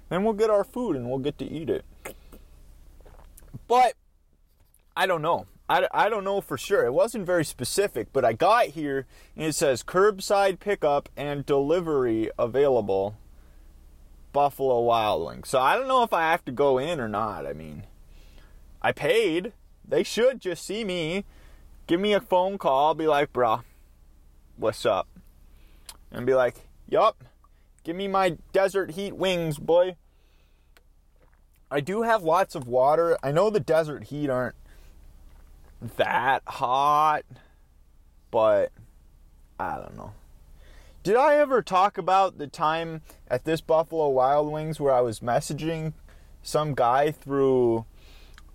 then 0.08 0.24
we'll 0.24 0.32
get 0.32 0.50
our 0.50 0.64
food 0.64 0.96
and 0.96 1.10
we'll 1.10 1.20
get 1.20 1.38
to 1.40 1.46
eat 1.46 1.70
it. 1.70 1.84
But 3.68 3.96
I 4.96 5.06
don't 5.06 5.22
know. 5.22 5.46
I, 5.68 5.90
I 5.92 6.08
don't 6.08 6.24
know 6.24 6.40
for 6.40 6.58
sure. 6.58 6.86
It 6.86 6.94
wasn't 6.94 7.26
very 7.26 7.44
specific, 7.44 8.14
but 8.14 8.24
I 8.24 8.32
got 8.32 8.68
here 8.68 9.08
and 9.36 9.48
it 9.48 9.56
says 9.56 9.84
curbside 9.84 10.62
pickup 10.62 11.10
and 11.18 11.46
delivery 11.46 12.32
available. 12.40 13.18
Buffalo 14.36 14.82
Wild 14.82 15.26
Wings. 15.26 15.48
So 15.48 15.62
I 15.62 15.78
don't 15.78 15.88
know 15.88 16.04
if 16.04 16.12
I 16.12 16.24
have 16.24 16.44
to 16.44 16.52
go 16.52 16.78
in 16.78 17.00
or 17.00 17.08
not. 17.08 17.48
I 17.48 17.54
mean, 17.54 17.86
I 18.82 18.92
paid. 18.92 19.54
They 19.88 20.04
should 20.04 20.42
just 20.42 20.66
see 20.66 20.84
me, 20.84 21.24
give 21.88 22.02
me 22.02 22.12
a 22.12 22.20
phone 22.20 22.58
call, 22.58 22.96
be 22.96 23.08
like, 23.08 23.32
bruh, 23.32 23.64
what's 24.58 24.86
up? 24.86 25.08
And 26.12 26.26
be 26.26 26.34
like, 26.34 26.68
yup, 26.90 27.24
give 27.86 27.96
me 27.96 28.10
my 28.10 28.38
desert 28.52 28.92
heat 28.92 29.16
wings, 29.16 29.58
boy. 29.58 29.96
I 31.72 31.80
do 31.80 32.02
have 32.02 32.22
lots 32.22 32.56
of 32.56 32.68
water. 32.68 33.18
I 33.24 33.32
know 33.32 33.50
the 33.50 33.62
desert 33.62 34.06
heat 34.06 34.30
aren't 34.30 34.56
that 35.96 36.42
hot, 36.46 37.24
but 38.32 38.74
I 39.58 39.78
don't 39.78 39.96
know. 39.96 40.12
Did 41.06 41.18
I 41.18 41.36
ever 41.36 41.62
talk 41.62 42.00
about 42.00 42.40
the 42.40 42.48
time 42.48 43.04
at 43.28 43.46
this 43.46 43.62
Buffalo 43.62 44.10
Wild 44.10 44.52
Wings 44.52 44.80
where 44.80 44.92
I 44.92 45.02
was 45.02 45.20
messaging 45.20 45.94
some 46.42 46.74
guy 46.74 47.12
through 47.12 47.86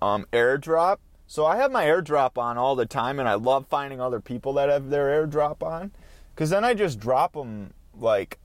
um, 0.02 0.26
AirDrop? 0.32 0.96
So 1.28 1.46
I 1.46 1.58
have 1.58 1.70
my 1.70 1.84
AirDrop 1.84 2.36
on 2.36 2.58
all 2.58 2.74
the 2.74 2.86
time, 2.86 3.20
and 3.20 3.28
I 3.28 3.34
love 3.34 3.68
finding 3.68 4.00
other 4.00 4.18
people 4.18 4.52
that 4.54 4.68
have 4.68 4.90
their 4.90 5.24
AirDrop 5.24 5.62
on, 5.62 5.92
because 6.34 6.50
then 6.50 6.64
I 6.64 6.74
just 6.74 6.98
drop 6.98 7.34
them 7.34 7.72
like 7.96 8.40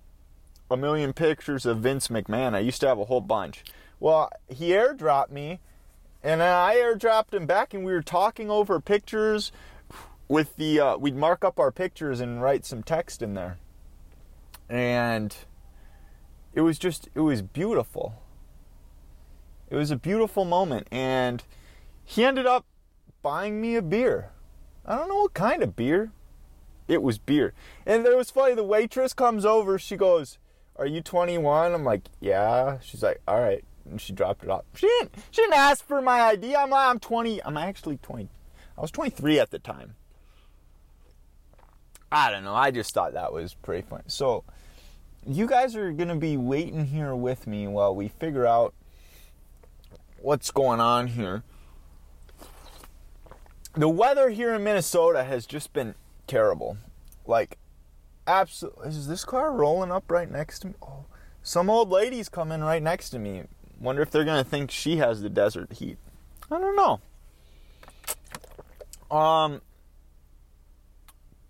a 0.70 0.78
million 0.78 1.12
pictures 1.12 1.66
of 1.66 1.80
Vince 1.80 2.10
McMahon. 2.10 2.54
I 2.54 2.60
used 2.60 2.82
to 2.82 2.88
have 2.88 3.00
a 3.00 3.06
whole 3.06 3.22
bunch. 3.22 3.64
Well, 4.00 4.30
he 4.48 4.70
AirDropped 4.70 5.32
me, 5.32 5.62
and 6.22 6.42
then 6.42 6.54
I 6.54 6.76
AirDropped 6.76 7.34
him 7.34 7.48
back, 7.48 7.74
and 7.74 7.84
we 7.84 7.92
were 7.92 8.04
talking 8.04 8.52
over 8.52 8.80
pictures 8.80 9.52
with 10.28 10.58
the. 10.58 10.80
Uh, 10.80 10.98
we'd 10.98 11.16
mark 11.16 11.44
up 11.44 11.60
our 11.60 11.72
pictures 11.72 12.20
and 12.20 12.40
write 12.40 12.68
some 12.68 12.84
text 12.84 13.24
in 13.24 13.34
there 13.34 13.58
and 14.70 15.36
it 16.54 16.62
was 16.62 16.80
just 16.80 17.10
it 17.14 17.22
was 17.22 17.42
beautiful. 17.42 18.16
It 19.70 19.76
was 19.76 19.92
a 19.92 19.96
beautiful 19.96 20.46
moment. 20.46 20.88
And 20.92 21.44
he 22.04 22.24
ended 22.24 22.46
up 22.46 22.66
buying 23.22 23.60
me 23.60 23.76
a 23.76 23.82
beer. 23.82 24.32
I 24.86 24.96
don't 24.96 25.10
know 25.10 25.22
what 25.22 25.34
kind 25.34 25.64
of 25.64 25.76
beer. 25.76 26.12
It 26.88 27.02
was 27.02 27.18
beer. 27.18 27.54
And 27.86 28.06
it 28.06 28.16
was 28.16 28.30
funny 28.30 28.56
the 28.56 28.64
waitress 28.64 29.14
comes 29.14 29.46
over. 29.46 29.78
She 29.78 29.98
goes 29.98 30.38
are 30.78 30.86
you 30.86 31.02
21 31.02 31.74
i'm 31.74 31.84
like 31.84 32.04
yeah. 32.20 32.80
She's 32.80 33.04
like 33.04 33.22
all 33.28 33.40
right. 33.40 33.64
And 33.90 34.00
she 34.02 34.14
dropped 34.14 34.44
it 34.44 34.50
off. 34.50 34.66
She 34.76 34.88
didn't 34.88 35.16
she 35.32 35.42
didn't 35.42 35.56
ask 35.56 35.86
for 35.86 36.02
my 36.02 36.22
id 36.22 36.56
i'm 36.56 36.70
like 36.70 36.90
i'm 36.90 37.00
20 37.00 37.44
i'm 37.44 37.58
actually 37.58 37.98
20 37.98 38.30
i 38.78 38.82
was 38.82 38.92
23 38.92 39.40
at 39.40 39.52
the 39.52 39.60
time 39.60 39.96
I 42.12 42.32
don't 42.32 42.44
know. 42.44 42.54
I 42.54 42.72
just 42.72 42.94
thought 42.94 43.14
that 43.14 43.34
was 43.34 43.54
pretty 43.54 43.88
funny. 43.88 44.04
So, 44.08 44.44
you 45.26 45.48
guys 45.48 45.76
are 45.76 45.92
going 45.92 46.10
to 46.10 46.16
be 46.16 46.38
waiting 46.38 46.86
here 46.86 47.16
with 47.16 47.48
me 47.48 47.68
while 47.68 47.96
we 47.96 48.08
figure 48.08 48.46
out 48.46 48.74
what's 50.22 50.52
going 50.52 50.80
on 50.80 51.08
here. 51.08 51.44
The 53.74 53.90
weather 53.90 54.30
here 54.30 54.54
in 54.54 54.64
Minnesota 54.64 55.24
has 55.24 55.46
just 55.46 55.74
been 55.74 55.96
terrible. 56.28 56.78
Like, 57.26 57.58
absolutely. 58.26 58.90
Is 58.90 59.08
this 59.08 59.26
car 59.26 59.52
rolling 59.52 59.92
up 59.92 60.10
right 60.10 60.32
next 60.32 60.60
to 60.60 60.68
me? 60.68 60.74
Oh, 60.82 61.06
some 61.44 61.70
old 61.70 61.90
lady's 61.90 62.30
coming 62.30 62.62
right 62.62 62.82
next 62.82 63.10
to 63.12 63.20
me. 63.20 63.44
Wonder 63.80 64.02
if 64.02 64.12
they're 64.12 64.24
going 64.24 64.44
to 64.44 64.50
think 64.50 64.72
she 64.72 64.98
has 64.98 65.22
the 65.22 65.30
desert 65.30 65.74
heat. 65.74 65.98
I 66.50 66.60
don't 66.60 66.76
know. 66.76 67.02
Um, 69.16 69.62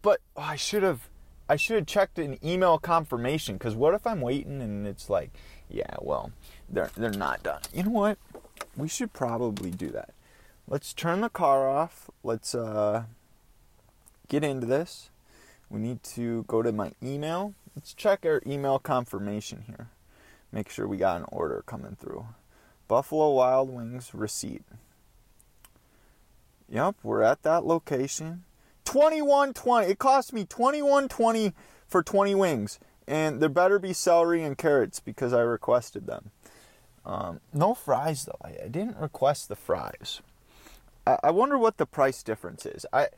but 0.05 0.21
oh, 0.37 0.41
I 0.43 0.55
should 0.55 0.83
have 0.83 1.09
I 1.49 1.55
should 1.55 1.77
have 1.77 1.87
checked 1.87 2.19
an 2.19 2.37
email 2.45 2.77
confirmation 2.77 3.55
because 3.55 3.73
what 3.73 3.95
if 3.95 4.05
I'm 4.05 4.21
waiting 4.21 4.61
and 4.61 4.85
it's 4.85 5.09
like, 5.09 5.31
yeah, 5.67 5.95
well, 5.99 6.31
they're 6.69 6.91
they're 6.95 7.09
not 7.09 7.41
done. 7.41 7.61
You 7.73 7.83
know 7.83 7.89
what? 7.89 8.17
We 8.77 8.87
should 8.87 9.13
probably 9.13 9.71
do 9.71 9.89
that. 9.89 10.13
Let's 10.67 10.93
turn 10.93 11.21
the 11.21 11.29
car 11.29 11.67
off. 11.67 12.11
Let's 12.23 12.53
uh, 12.53 13.05
get 14.29 14.43
into 14.43 14.67
this. 14.67 15.09
We 15.71 15.79
need 15.79 16.03
to 16.03 16.43
go 16.43 16.61
to 16.61 16.71
my 16.71 16.91
email. 17.01 17.55
Let's 17.75 17.91
check 17.95 18.27
our 18.27 18.43
email 18.45 18.77
confirmation 18.77 19.63
here. 19.65 19.89
Make 20.51 20.69
sure 20.69 20.87
we 20.87 20.97
got 20.97 21.17
an 21.17 21.25
order 21.31 21.63
coming 21.65 21.97
through. 21.99 22.27
Buffalo 22.87 23.31
Wild 23.31 23.71
Wings 23.71 24.11
receipt. 24.13 24.61
Yep, 26.69 26.97
we're 27.01 27.23
at 27.23 27.41
that 27.41 27.65
location. 27.65 28.43
21.20. 28.95 29.89
It 29.89 29.99
cost 29.99 30.31
me 30.31 30.45
21.20 30.45 31.51
for 31.85 32.01
20 32.01 32.33
wings, 32.33 32.79
and 33.05 33.41
there 33.41 33.49
better 33.49 33.77
be 33.77 33.91
celery 33.91 34.41
and 34.41 34.57
carrots 34.57 35.01
because 35.01 35.33
I 35.33 35.41
requested 35.41 36.07
them. 36.07 36.31
Um, 37.05 37.41
no 37.53 37.73
fries 37.73 38.23
though. 38.23 38.39
I, 38.41 38.63
I, 38.63 38.67
didn't 38.69 38.97
request 38.97 39.49
the 39.49 39.55
fries. 39.55 40.21
I, 41.05 41.17
I, 41.25 41.31
wonder 41.31 41.57
what 41.57 41.77
the 41.77 41.85
price 41.85 42.23
difference 42.23 42.65
is. 42.65 42.85
I 42.91 43.09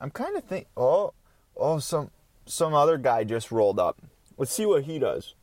I'm 0.00 0.10
kind 0.10 0.36
of 0.36 0.42
think. 0.42 0.66
Oh 0.76 1.12
oh 1.56 1.78
some 1.78 2.10
some 2.44 2.74
other 2.74 2.96
guy 2.96 3.22
just 3.22 3.52
rolled 3.52 3.78
up. 3.78 4.02
Let's 4.36 4.52
see 4.52 4.66
what 4.66 4.84
he 4.84 4.98
does. 4.98 5.34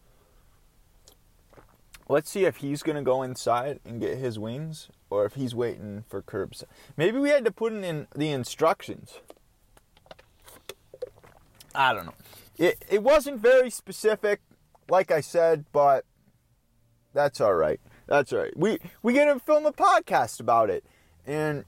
Let's 2.10 2.30
see 2.30 2.44
if 2.44 2.58
he's 2.58 2.84
gonna 2.84 3.04
go 3.04 3.22
inside 3.22 3.80
and 3.86 4.02
get 4.02 4.18
his 4.18 4.38
wings, 4.38 4.90
or 5.10 5.24
if 5.26 5.36
he's 5.36 5.56
waiting 5.56 6.04
for 6.10 6.22
curbside. 6.22 6.66
Maybe 6.98 7.20
we 7.20 7.30
had 7.30 7.46
to 7.46 7.52
put 7.52 7.72
in 7.72 8.08
the 8.14 8.32
instructions. 8.32 9.20
I 11.76 11.94
don't 11.94 12.06
know. 12.06 12.14
It 12.58 12.84
it 12.90 13.04
wasn't 13.04 13.40
very 13.40 13.70
specific, 13.70 14.42
like 14.90 15.12
I 15.12 15.22
said, 15.22 15.66
but 15.72 16.06
that's 17.14 17.42
all 17.42 17.56
right. 17.56 17.80
That's 18.08 18.34
all 18.34 18.40
right. 18.40 18.56
We 18.58 18.80
we 19.02 19.14
get 19.14 19.26
to 19.26 19.40
film 19.40 19.66
a 19.66 19.72
podcast 19.72 20.40
about 20.40 20.70
it, 20.70 20.86
and 21.26 21.66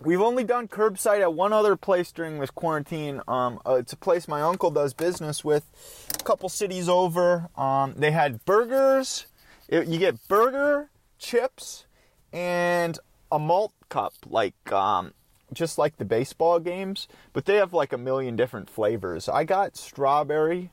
we've 0.00 0.20
only 0.20 0.44
done 0.44 0.68
curbside 0.68 1.20
at 1.20 1.34
one 1.34 1.52
other 1.52 1.76
place 1.76 2.12
during 2.12 2.38
this 2.40 2.50
quarantine. 2.50 3.20
Um, 3.28 3.60
uh, 3.66 3.74
it's 3.74 3.92
a 3.92 3.96
place 3.96 4.28
my 4.28 4.42
uncle 4.42 4.70
does 4.70 4.94
business 4.94 5.44
with, 5.44 5.64
a 6.18 6.22
couple 6.24 6.48
cities 6.48 6.88
over. 6.88 7.48
Um, 7.56 7.94
they 7.96 8.10
had 8.10 8.44
burgers. 8.44 9.26
It, 9.68 9.88
you 9.88 9.98
get 9.98 10.26
burger, 10.28 10.90
chips, 11.18 11.86
and 12.32 12.98
a 13.30 13.38
malt 13.38 13.72
cup, 13.88 14.14
like 14.26 14.72
um, 14.72 15.12
just 15.54 15.78
like 15.78 15.96
the 15.96 16.04
baseball 16.04 16.60
games, 16.60 17.08
but 17.32 17.44
they 17.44 17.56
have 17.56 17.72
like 17.72 17.92
a 17.92 17.98
million 17.98 18.36
different 18.36 18.68
flavors. 18.68 19.28
I 19.28 19.44
got 19.44 19.76
strawberry, 19.76 20.70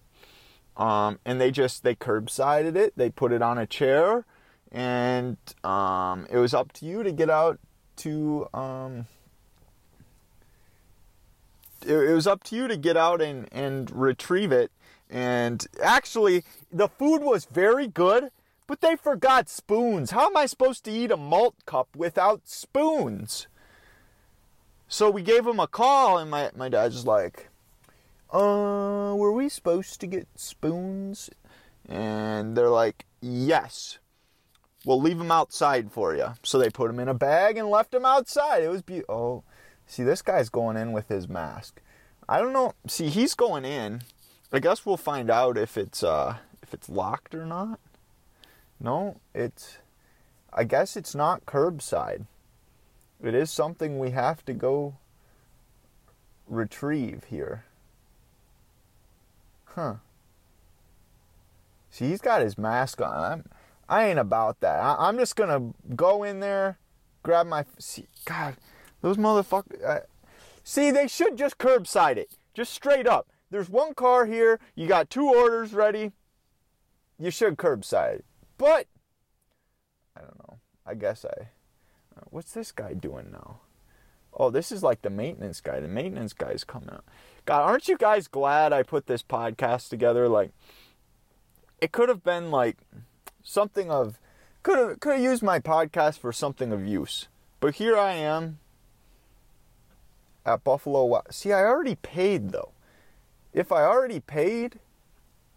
um, 0.77 1.19
and 1.25 1.39
they 1.39 1.51
just 1.51 1.83
they 1.83 1.95
curbsided 1.95 2.75
it. 2.75 2.93
They 2.95 3.09
put 3.09 3.31
it 3.31 3.41
on 3.41 3.57
a 3.57 3.65
chair, 3.65 4.25
and 4.71 5.37
um, 5.63 6.27
it 6.29 6.37
was 6.37 6.53
up 6.53 6.71
to 6.73 6.85
you 6.85 7.03
to 7.03 7.11
get 7.11 7.29
out 7.29 7.59
to. 7.97 8.47
Um, 8.53 9.07
it, 11.85 11.95
it 11.95 12.13
was 12.13 12.27
up 12.27 12.43
to 12.45 12.55
you 12.55 12.67
to 12.67 12.77
get 12.77 12.97
out 12.97 13.21
and 13.21 13.47
and 13.51 13.89
retrieve 13.91 14.51
it. 14.51 14.71
And 15.09 15.67
actually, 15.83 16.43
the 16.71 16.87
food 16.87 17.21
was 17.21 17.45
very 17.45 17.85
good, 17.85 18.31
but 18.65 18.79
they 18.79 18.95
forgot 18.95 19.49
spoons. 19.49 20.11
How 20.11 20.27
am 20.27 20.37
I 20.37 20.45
supposed 20.45 20.85
to 20.85 20.91
eat 20.91 21.11
a 21.11 21.17
malt 21.17 21.55
cup 21.65 21.89
without 21.95 22.47
spoons? 22.47 23.47
So 24.91 25.09
we 25.09 25.21
gave 25.21 25.47
him 25.47 25.61
a 25.61 25.67
call, 25.67 26.17
and 26.17 26.29
my, 26.29 26.51
my 26.53 26.67
dad's 26.67 26.95
just 26.95 27.07
like, 27.07 27.47
uh, 28.29 29.13
were 29.15 29.31
we 29.31 29.47
supposed 29.47 30.01
to 30.01 30.05
get 30.05 30.27
spoons? 30.35 31.29
And 31.87 32.57
they're 32.57 32.67
like, 32.67 33.05
yes. 33.21 33.99
We'll 34.85 34.99
leave 34.99 35.17
them 35.17 35.31
outside 35.31 35.93
for 35.93 36.13
you. 36.13 36.33
So 36.43 36.59
they 36.59 36.69
put 36.69 36.89
him 36.89 36.99
in 36.99 37.07
a 37.07 37.13
bag 37.13 37.55
and 37.55 37.69
left 37.69 37.93
him 37.93 38.03
outside. 38.03 38.63
It 38.63 38.67
was 38.67 38.81
beautiful. 38.81 39.15
Oh, 39.15 39.43
see, 39.87 40.03
this 40.03 40.21
guy's 40.21 40.49
going 40.49 40.75
in 40.75 40.91
with 40.91 41.07
his 41.07 41.29
mask. 41.29 41.81
I 42.27 42.39
don't 42.39 42.51
know. 42.51 42.73
See, 42.85 43.07
he's 43.07 43.33
going 43.33 43.63
in. 43.63 44.01
I 44.51 44.59
guess 44.59 44.85
we'll 44.85 44.97
find 44.97 45.31
out 45.31 45.57
if 45.57 45.77
it's 45.77 46.03
uh 46.03 46.35
if 46.61 46.73
it's 46.73 46.89
locked 46.89 47.33
or 47.33 47.45
not. 47.45 47.79
No, 48.77 49.21
it's. 49.33 49.77
I 50.51 50.65
guess 50.65 50.97
it's 50.97 51.15
not 51.15 51.45
curbside. 51.45 52.25
It 53.23 53.35
is 53.35 53.51
something 53.51 53.99
we 53.99 54.11
have 54.11 54.43
to 54.45 54.53
go 54.53 54.95
retrieve 56.47 57.25
here. 57.25 57.65
Huh. 59.65 59.95
See, 61.89 62.07
he's 62.07 62.21
got 62.21 62.41
his 62.41 62.57
mask 62.57 63.01
on. 63.01 63.23
I'm, 63.23 63.45
I 63.87 64.05
ain't 64.05 64.19
about 64.19 64.59
that. 64.61 64.79
I, 64.79 65.09
am 65.09 65.17
just 65.17 65.35
gonna 65.35 65.73
go 65.95 66.23
in 66.23 66.39
there, 66.39 66.77
grab 67.23 67.45
my. 67.47 67.65
See, 67.77 68.07
God, 68.25 68.55
those 69.01 69.17
motherfuckers. 69.17 70.03
See, 70.63 70.91
they 70.91 71.07
should 71.07 71.37
just 71.37 71.57
curbside 71.57 72.17
it, 72.17 72.37
just 72.53 72.73
straight 72.73 73.07
up. 73.07 73.27
There's 73.49 73.69
one 73.69 73.93
car 73.93 74.25
here. 74.25 74.59
You 74.75 74.87
got 74.87 75.09
two 75.09 75.27
orders 75.27 75.73
ready. 75.73 76.11
You 77.19 77.31
should 77.31 77.57
curbside 77.57 78.19
it, 78.19 78.25
but 78.57 78.87
I 80.15 80.21
don't 80.21 80.39
know. 80.39 80.59
I 80.85 80.95
guess 80.95 81.25
I. 81.25 81.49
What's 82.31 82.53
this 82.53 82.71
guy 82.71 82.93
doing 82.93 83.29
now? 83.31 83.59
Oh, 84.33 84.49
this 84.49 84.71
is 84.71 84.81
like 84.81 85.01
the 85.01 85.09
maintenance 85.09 85.59
guy. 85.59 85.81
The 85.81 85.87
maintenance 85.89 86.31
guy's 86.31 86.63
coming 86.63 86.89
up. 86.89 87.05
God, 87.45 87.61
aren't 87.61 87.89
you 87.89 87.97
guys 87.97 88.27
glad 88.27 88.71
I 88.71 88.83
put 88.83 89.05
this 89.05 89.21
podcast 89.21 89.89
together? 89.89 90.29
Like, 90.29 90.51
it 91.81 91.91
could 91.91 92.07
have 92.07 92.23
been 92.23 92.49
like 92.49 92.77
something 93.43 93.91
of 93.91 94.17
could 94.63 94.77
have 94.77 94.99
could 95.01 95.13
have 95.13 95.21
used 95.21 95.43
my 95.43 95.59
podcast 95.59 96.19
for 96.19 96.31
something 96.31 96.71
of 96.71 96.85
use. 96.87 97.27
But 97.59 97.75
here 97.75 97.97
I 97.97 98.13
am 98.13 98.59
at 100.45 100.63
Buffalo. 100.63 101.21
See, 101.29 101.51
I 101.51 101.65
already 101.65 101.95
paid 101.95 102.51
though. 102.51 102.71
If 103.53 103.73
I 103.73 103.83
already 103.83 104.21
paid, 104.21 104.79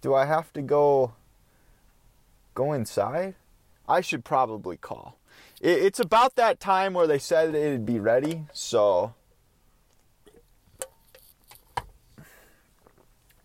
do 0.01 0.13
I 0.13 0.25
have 0.25 0.53
to 0.55 0.63
go 0.63 1.13
go 2.55 2.73
inside? 2.73 3.37
I 3.89 4.01
should 4.01 4.25
probably 4.25 4.77
call. 4.77 5.19
It's 5.61 6.01
about 6.01 6.37
that 6.37 6.61
time 6.61 6.95
where 6.95 7.07
they 7.07 7.19
said 7.19 7.55
it'd 7.55 7.87
be 7.87 8.01
ready, 8.01 8.45
so 8.53 9.15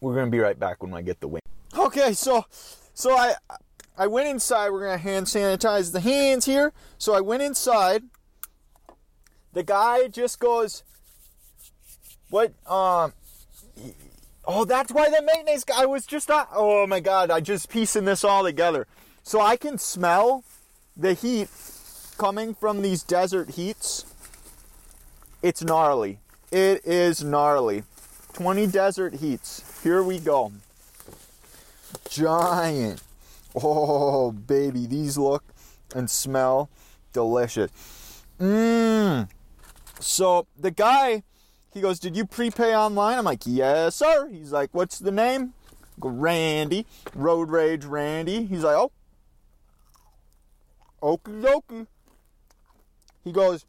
we're 0.01 0.15
gonna 0.15 0.31
be 0.31 0.39
right 0.39 0.59
back 0.59 0.81
when 0.81 0.93
I 0.93 1.01
get 1.01 1.19
the 1.19 1.27
wing. 1.27 1.41
Okay, 1.77 2.13
so 2.13 2.45
so 2.93 3.15
I 3.15 3.35
I 3.97 4.07
went 4.07 4.27
inside. 4.27 4.69
We're 4.69 4.85
gonna 4.85 4.97
hand 4.97 5.27
sanitize 5.27 5.91
the 5.91 5.99
hands 5.99 6.45
here. 6.45 6.73
So 6.97 7.13
I 7.13 7.21
went 7.21 7.43
inside. 7.43 8.03
The 9.53 9.63
guy 9.63 10.07
just 10.07 10.39
goes, 10.39 10.83
"What? 12.29 12.53
Um, 12.65 13.13
oh, 14.45 14.65
that's 14.65 14.91
why 14.91 15.09
the 15.09 15.21
maintenance 15.21 15.63
guy 15.63 15.85
was 15.85 16.05
just 16.05 16.27
not. 16.29 16.49
Oh 16.53 16.87
my 16.87 16.99
god! 16.99 17.29
I 17.31 17.39
just 17.39 17.69
piecing 17.69 18.05
this 18.05 18.23
all 18.23 18.43
together. 18.43 18.87
So 19.23 19.41
I 19.41 19.57
can 19.57 19.77
smell 19.77 20.43
the 20.97 21.13
heat 21.13 21.49
coming 22.19 22.53
from 22.53 22.81
these 22.81 23.01
desert 23.01 23.51
heats. 23.51 24.05
It's 25.41 25.63
gnarly. 25.63 26.19
It 26.51 26.85
is 26.85 27.23
gnarly. 27.23 27.83
20 28.33 28.67
desert 28.67 29.15
heats. 29.15 29.81
Here 29.81 30.03
we 30.03 30.19
go. 30.19 30.51
Giant. 32.09 33.01
Oh, 33.55 34.31
baby, 34.31 34.85
these 34.85 35.17
look 35.17 35.43
and 35.95 36.09
smell 36.09 36.69
delicious. 37.13 37.71
Mmm. 38.39 39.29
So 39.99 40.45
the 40.57 40.71
guy, 40.71 41.23
he 41.73 41.79
goes, 41.81 41.99
Did 41.99 42.17
you 42.17 42.25
prepay 42.25 42.75
online? 42.75 43.17
I'm 43.17 43.25
like, 43.25 43.43
Yes, 43.45 43.95
sir. 43.95 44.27
He's 44.27 44.51
like, 44.51 44.69
What's 44.73 44.99
the 44.99 45.11
name? 45.11 45.53
Randy. 45.97 46.85
Road 47.15 47.49
Rage 47.49 47.85
Randy. 47.85 48.43
He's 48.43 48.63
like, 48.63 48.75
Oh. 48.75 48.91
Okie 51.01 51.41
dokie. 51.41 51.88
He 53.29 53.33
goes, 53.33 53.63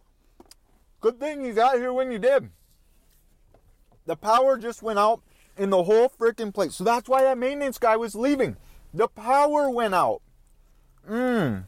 Good 1.02 1.20
thing 1.20 1.44
you 1.44 1.52
got 1.52 1.76
here 1.76 1.92
when 1.92 2.10
you 2.10 2.18
did. 2.18 2.48
The 4.06 4.16
power 4.16 4.56
just 4.56 4.82
went 4.82 4.98
out 4.98 5.20
in 5.54 5.68
the 5.68 5.82
whole 5.82 6.08
freaking 6.08 6.52
place. 6.52 6.74
So 6.74 6.82
that's 6.82 7.10
why 7.10 7.24
that 7.24 7.36
maintenance 7.36 7.76
guy 7.76 7.98
was 7.98 8.14
leaving. 8.14 8.56
The 8.94 9.06
power 9.06 9.68
went 9.68 9.92
out. 9.92 10.22
Mmm. 11.06 11.64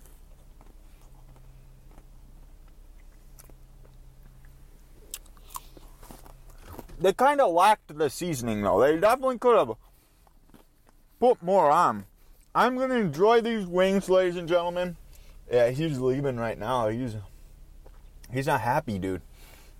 They 6.99 7.13
kind 7.13 7.43
of 7.43 7.53
lacked 7.53 7.99
the 7.99 8.09
seasoning 8.09 8.63
though. 8.63 8.81
They 8.81 8.99
definitely 8.99 9.37
could 9.37 9.59
have 9.59 9.77
put 11.21 11.43
more 11.43 11.71
on. 11.71 12.07
I'm 12.55 12.77
going 12.77 12.89
to 12.89 12.97
enjoy 12.97 13.43
these 13.43 13.67
wings, 13.67 14.09
ladies 14.09 14.37
and 14.37 14.49
gentlemen. 14.49 14.97
Yeah, 15.51 15.69
he's 15.69 15.99
leaving 15.99 16.39
right 16.39 16.59
now. 16.59 16.89
He's 16.89 17.17
he's 18.33 18.47
not 18.47 18.61
happy, 18.61 18.99
dude. 18.99 19.23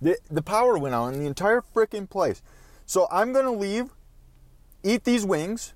The 0.01 0.17
the 0.29 0.41
power 0.41 0.77
went 0.77 0.95
out 0.95 1.13
in 1.13 1.19
the 1.19 1.27
entire 1.27 1.61
freaking 1.61 2.09
place. 2.09 2.41
So 2.85 3.07
I'm 3.11 3.33
going 3.33 3.45
to 3.45 3.51
leave 3.51 3.89
eat 4.83 5.05
these 5.05 5.25
wings, 5.25 5.73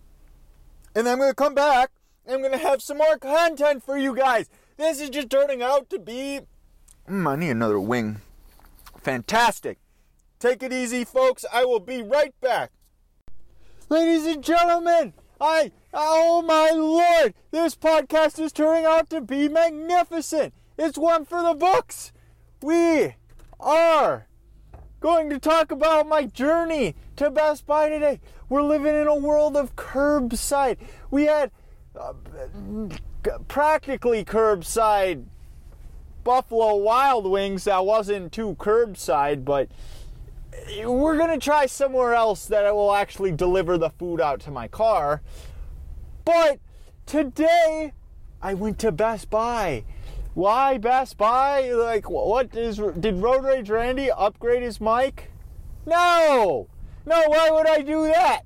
and 0.93 1.07
then 1.07 1.13
I'm 1.13 1.19
going 1.19 1.31
to 1.31 1.35
come 1.35 1.55
back 1.55 1.91
and 2.25 2.35
I'm 2.35 2.41
going 2.41 2.51
to 2.51 2.67
have 2.67 2.81
some 2.81 2.97
more 2.97 3.17
content 3.17 3.83
for 3.83 3.97
you 3.97 4.13
guys. 4.15 4.49
This 4.75 4.99
is 4.99 5.09
just 5.09 5.29
turning 5.29 5.61
out 5.61 5.89
to 5.89 5.99
be. 5.99 6.41
Mm, 7.09 7.27
I 7.27 7.35
need 7.37 7.49
another 7.51 7.79
wing. 7.79 8.17
Fantastic. 9.01 9.79
Take 10.39 10.61
it 10.61 10.73
easy, 10.73 11.05
folks. 11.05 11.45
I 11.51 11.65
will 11.65 11.79
be 11.79 12.03
right 12.03 12.33
back. 12.41 12.71
Ladies 13.89 14.25
and 14.27 14.43
gentlemen, 14.43 15.13
I. 15.39 15.71
Oh 15.93 16.41
my 16.41 16.71
lord! 16.71 17.33
This 17.51 17.75
podcast 17.75 18.37
is 18.39 18.51
turning 18.51 18.85
out 18.85 19.09
to 19.09 19.21
be 19.21 19.47
magnificent! 19.47 20.53
It's 20.77 20.97
one 20.97 21.25
for 21.25 21.41
the 21.41 21.53
books! 21.53 22.11
We 22.61 23.13
are 23.59 24.27
going 24.99 25.29
to 25.29 25.37
talk 25.37 25.71
about 25.71 26.07
my 26.07 26.25
journey 26.25 26.95
to 27.17 27.29
Best 27.29 27.67
Buy 27.67 27.87
today. 27.87 28.19
We're 28.49 28.63
living 28.63 28.95
in 28.95 29.05
a 29.05 29.15
world 29.15 29.55
of 29.55 29.75
curbside. 29.75 30.77
We 31.11 31.27
had 31.27 31.51
uh, 31.99 32.13
practically 33.47 34.25
curbside 34.25 35.25
Buffalo 36.23 36.77
Wild 36.77 37.29
Wings 37.29 37.65
that 37.65 37.85
wasn't 37.85 38.31
too 38.31 38.55
curbside, 38.55 39.45
but 39.45 39.69
we're 40.83 41.17
going 41.17 41.29
to 41.29 41.43
try 41.43 41.67
somewhere 41.67 42.15
else 42.15 42.47
that 42.47 42.73
will 42.73 42.93
actually 42.93 43.33
deliver 43.33 43.77
the 43.77 43.91
food 43.91 44.19
out 44.19 44.39
to 44.41 44.51
my 44.51 44.67
car. 44.67 45.21
But 46.25 46.59
today 47.05 47.93
I 48.41 48.55
went 48.55 48.79
to 48.79 48.91
Best 48.91 49.29
Buy. 49.29 49.83
Why 50.37 50.77
Best 50.77 51.17
Buy? 51.17 51.71
Like, 51.71 52.11
what 52.11 52.55
is 52.55 52.79
did 52.99 53.15
Road 53.15 53.43
Rage 53.43 53.71
Randy 53.71 54.11
upgrade 54.11 54.61
his 54.61 54.79
mic? 54.79 55.31
No, 55.87 56.67
no. 57.07 57.23
Why 57.25 57.49
would 57.49 57.67
I 57.67 57.81
do 57.81 58.03
that? 58.03 58.41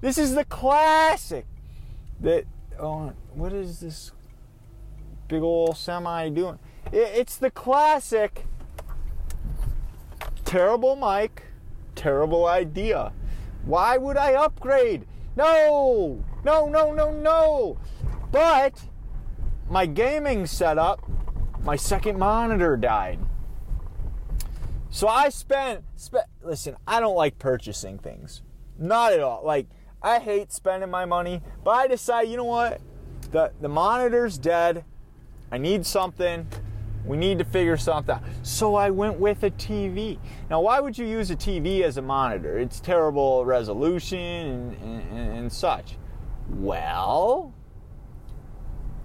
This 0.00 0.16
is 0.16 0.34
the 0.34 0.46
classic. 0.46 1.44
That 2.20 2.46
oh, 2.80 3.12
what 3.34 3.52
is 3.52 3.80
this 3.80 4.12
big 5.28 5.42
old 5.42 5.76
semi 5.76 6.30
doing? 6.30 6.58
It's 6.90 7.36
the 7.36 7.50
classic. 7.50 8.46
Terrible 10.46 10.96
mic, 10.96 11.42
terrible 11.94 12.46
idea. 12.46 13.12
Why 13.66 13.98
would 13.98 14.16
I 14.16 14.32
upgrade? 14.32 15.04
No, 15.36 16.24
no, 16.46 16.66
no, 16.66 16.94
no, 16.94 17.12
no. 17.12 17.78
But 18.32 18.84
my 19.68 19.84
gaming 19.84 20.46
setup, 20.46 21.00
my 21.66 21.74
second 21.74 22.16
monitor 22.16 22.76
died. 22.76 23.18
So 24.88 25.08
I 25.08 25.30
spent, 25.30 25.82
spent 25.96 26.26
listen, 26.40 26.76
I 26.86 27.00
don't 27.00 27.16
like 27.16 27.40
purchasing 27.40 27.98
things. 27.98 28.42
Not 28.78 29.12
at 29.12 29.20
all. 29.20 29.42
Like 29.44 29.66
I 30.00 30.20
hate 30.20 30.52
spending 30.52 30.90
my 30.90 31.04
money, 31.04 31.42
but 31.64 31.72
I 31.72 31.88
decide, 31.88 32.28
you 32.28 32.36
know 32.36 32.44
what? 32.44 32.80
The 33.32 33.50
the 33.60 33.68
monitor's 33.68 34.38
dead. 34.38 34.84
I 35.50 35.58
need 35.58 35.84
something. 35.84 36.46
We 37.04 37.16
need 37.16 37.38
to 37.40 37.44
figure 37.44 37.76
something 37.76 38.14
out. 38.14 38.22
So 38.42 38.76
I 38.76 38.90
went 38.90 39.18
with 39.18 39.42
a 39.42 39.50
TV. 39.50 40.18
Now, 40.48 40.60
why 40.60 40.78
would 40.78 40.96
you 40.96 41.06
use 41.06 41.30
a 41.32 41.36
TV 41.36 41.82
as 41.82 41.96
a 41.96 42.02
monitor? 42.02 42.58
It's 42.58 42.78
terrible 42.78 43.44
resolution 43.44 44.18
and, 44.18 45.02
and, 45.12 45.38
and 45.38 45.52
such. 45.52 45.96
Well, 46.48 47.54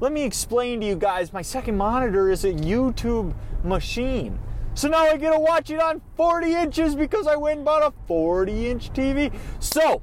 let 0.02 0.12
me 0.12 0.24
explain 0.24 0.82
to 0.82 0.88
you 0.88 0.96
guys 0.96 1.32
my 1.32 1.44
second 1.44 1.78
monitor 1.78 2.30
is 2.30 2.44
a 2.44 2.52
YouTube 2.52 3.36
machine. 3.64 4.38
So 4.74 4.90
now 4.90 4.98
I 4.98 5.16
get 5.16 5.32
to 5.32 5.40
watch 5.40 5.70
it 5.70 5.80
on 5.80 6.02
40 6.18 6.56
inches 6.56 6.96
because 6.96 7.28
I 7.28 7.36
went 7.36 7.58
and 7.58 7.66
bought 7.66 7.84
a 7.84 7.94
40 8.08 8.68
inch 8.68 8.92
TV. 8.94 9.32
So, 9.60 10.02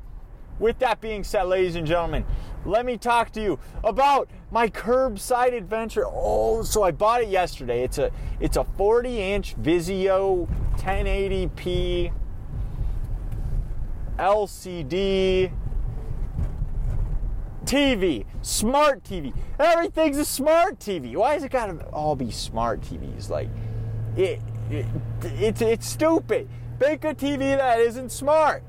with 0.60 0.78
that 0.78 1.00
being 1.00 1.24
said, 1.24 1.44
ladies 1.44 1.74
and 1.74 1.86
gentlemen, 1.86 2.24
let 2.64 2.86
me 2.86 2.96
talk 2.96 3.32
to 3.32 3.42
you 3.42 3.58
about 3.82 4.30
my 4.52 4.68
curbside 4.68 5.52
adventure. 5.52 6.04
Oh, 6.06 6.62
so 6.62 6.84
I 6.84 6.92
bought 6.92 7.22
it 7.22 7.28
yesterday. 7.28 7.82
It's 7.82 7.98
a 7.98 8.12
it's 8.38 8.56
a 8.56 8.64
40 8.64 9.20
inch 9.20 9.56
Vizio 9.60 10.48
1080p 10.76 12.12
LCD 14.16 15.52
TV, 17.68 18.24
smart 18.40 19.04
TV. 19.04 19.34
Everything's 19.58 20.16
a 20.16 20.24
smart 20.24 20.78
TV. 20.78 21.14
Why 21.14 21.34
has 21.34 21.44
it 21.44 21.50
got 21.50 21.66
to 21.66 21.84
all 21.88 22.16
be 22.16 22.30
smart 22.30 22.80
TVs? 22.80 23.28
Like 23.28 23.50
it, 24.16 24.40
it 24.70 24.86
it's 25.22 25.60
it's 25.60 25.86
stupid. 25.86 26.48
Make 26.80 27.04
a 27.04 27.14
TV 27.14 27.56
that 27.56 27.80
isn't 27.80 28.10
smart 28.10 28.62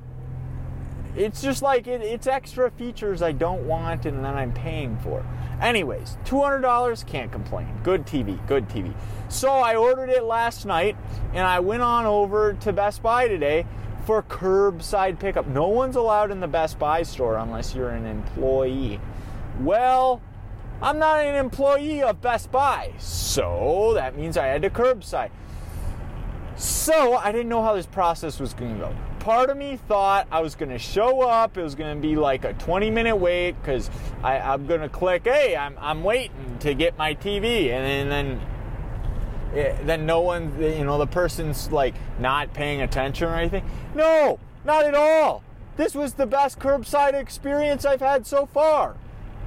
it's 1.16 1.42
just 1.42 1.62
like 1.62 1.88
it, 1.88 2.02
it's 2.02 2.28
extra 2.28 2.70
features 2.72 3.22
I 3.22 3.32
don't 3.32 3.68
want 3.68 4.06
and 4.06 4.24
then 4.24 4.36
I'm 4.36 4.54
paying 4.54 4.98
for. 5.00 5.26
Anyways, 5.62 6.18
$200, 6.26 7.06
can't 7.06 7.32
complain. 7.32 7.68
Good 7.84 8.06
TV, 8.06 8.46
good 8.48 8.70
TV. 8.70 8.94
So 9.28 9.50
I 9.50 9.76
ordered 9.76 10.10
it 10.10 10.24
last 10.24 10.66
night 10.66 10.96
and 11.34 11.46
I 11.46 11.60
went 11.60 11.82
on 11.82 12.06
over 12.06 12.54
to 12.54 12.74
Best 12.74 13.02
Buy 13.04 13.28
today 13.28 13.66
for 14.10 14.24
curbside 14.24 15.20
pickup. 15.20 15.46
No 15.46 15.68
one's 15.68 15.96
allowed 15.96 16.32
in 16.32 16.40
the 16.40 16.48
Best 16.48 16.80
Buy 16.80 17.04
store 17.04 17.38
unless 17.38 17.76
you're 17.76 17.92
an 17.92 18.08
employee. 18.08 19.00
Well, 19.60 20.20
I'm 20.82 20.98
not 20.98 21.24
an 21.24 21.36
employee 21.36 22.02
of 22.02 22.20
Best 22.20 22.52
Buy, 22.52 22.92
so 22.98 23.92
that 23.94 24.18
means 24.18 24.36
I 24.36 24.48
had 24.48 24.64
to 24.64 24.72
curbside. 24.72 25.30
So 26.56 27.18
I 27.18 27.32
didn't 27.32 27.50
know 27.50 27.62
how 27.62 27.76
this 27.76 27.86
process 27.86 28.40
was 28.40 28.56
going 28.56 28.80
to 28.80 28.86
go 28.86 28.96
part 29.20 29.50
of 29.50 29.58
me 29.58 29.76
thought 29.76 30.28
I 30.32 30.40
was 30.40 30.56
going 30.56 30.70
to 30.70 30.80
show 30.80 31.22
up. 31.22 31.58
It 31.58 31.62
was 31.62 31.76
going 31.76 31.96
to 31.96 32.02
be 32.02 32.16
like 32.16 32.46
a 32.46 32.54
20 32.54 32.90
minute 32.90 33.18
wait 33.18 33.52
because 33.62 33.92
I'm 34.24 34.66
going 34.66 34.82
to 34.82 34.90
click, 34.90 35.26
hey, 35.26 35.56
I'm, 35.56 35.76
I'm 35.78 36.04
waiting 36.04 36.58
to 36.62 36.74
get 36.74 36.98
my 36.98 37.14
TV. 37.14 37.70
And 37.70 38.10
then, 38.10 38.10
then, 38.10 38.42
Eh, 39.56 39.76
then 39.84 40.06
no 40.06 40.22
one, 40.22 40.54
you 40.62 40.84
know, 40.84 40.98
the 40.98 41.08
person's 41.08 41.72
like 41.72 41.96
not 42.20 42.54
paying 42.54 42.82
attention 42.82 43.28
or 43.28 43.36
anything. 43.36 43.70
No, 43.96 44.40
not 44.64 44.86
at 44.86 44.96
all. 44.96 45.44
This 45.78 45.96
was 45.96 46.14
the 46.14 46.26
best 46.26 46.60
curbside 46.60 47.14
experience 47.14 47.86
I've 47.86 48.02
had 48.02 48.28
so 48.28 48.46
far. 48.46 48.96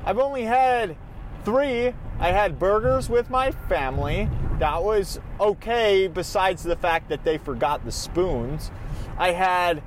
I've 0.05 0.19
only 0.19 0.45
had 0.45 0.97
three. 1.45 1.95
I 2.19 2.33
had 2.33 2.59
burgers 2.59 3.09
with 3.09 3.31
my 3.31 3.51
family. 3.51 4.29
That 4.59 4.83
was 4.83 5.21
okay, 5.41 6.09
besides 6.09 6.63
the 6.63 6.77
fact 6.77 7.09
that 7.11 7.25
they 7.25 7.39
forgot 7.39 7.85
the 7.85 7.93
spoons. 7.93 8.71
I 9.19 9.33
had 9.33 9.83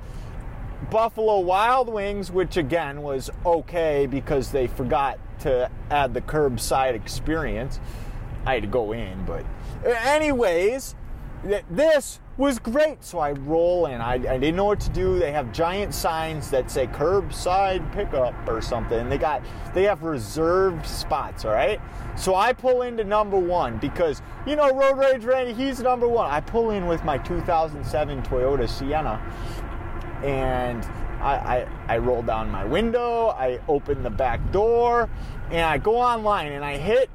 Buffalo 0.90 1.40
Wild 1.40 1.88
Wings, 1.88 2.30
which 2.30 2.56
again 2.56 3.02
was 3.02 3.30
okay 3.44 4.06
because 4.06 4.52
they 4.52 4.66
forgot 4.66 5.18
to 5.40 5.70
add 5.90 6.14
the 6.14 6.20
curbside 6.20 6.94
experience. 6.94 7.80
I 8.44 8.54
had 8.54 8.62
to 8.62 8.68
go 8.68 8.92
in, 8.92 9.24
but 9.24 9.44
anyways, 9.84 10.94
this 11.70 12.20
was 12.36 12.58
great. 12.58 13.02
So 13.02 13.18
I 13.18 13.32
roll 13.32 13.86
in. 13.86 14.00
I, 14.00 14.14
I, 14.14 14.18
didn't 14.18 14.56
know 14.56 14.66
what 14.66 14.80
to 14.80 14.90
do. 14.90 15.18
They 15.18 15.32
have 15.32 15.52
giant 15.52 15.94
signs 15.94 16.50
that 16.50 16.70
say 16.70 16.86
curbside 16.86 17.90
pickup 17.92 18.34
or 18.48 18.60
something. 18.60 19.08
They 19.08 19.18
got 19.18 19.42
they 19.74 19.84
have 19.84 20.02
reserved 20.02 20.86
spots. 20.86 21.44
All 21.44 21.52
right. 21.52 21.80
So 22.16 22.34
I 22.34 22.52
pull 22.52 22.82
into 22.82 23.04
number 23.04 23.38
one 23.38 23.78
because 23.78 24.22
you 24.46 24.56
know 24.56 24.70
Road 24.70 24.98
Rage 24.98 25.24
Randy. 25.24 25.54
He's 25.54 25.80
number 25.80 26.08
one. 26.08 26.30
I 26.30 26.40
pull 26.40 26.70
in 26.70 26.86
with 26.86 27.04
my 27.04 27.18
2007 27.18 28.22
Toyota 28.22 28.68
Sienna, 28.68 29.20
and 30.22 30.84
I, 31.20 31.34
I, 31.34 31.68
I 31.94 31.98
roll 31.98 32.22
down 32.22 32.50
my 32.50 32.64
window. 32.64 33.28
I 33.28 33.60
open 33.68 34.02
the 34.02 34.10
back 34.10 34.52
door, 34.52 35.08
and 35.50 35.62
I 35.62 35.78
go 35.78 35.96
online 35.96 36.52
and 36.52 36.64
I 36.64 36.76
hit 36.76 37.08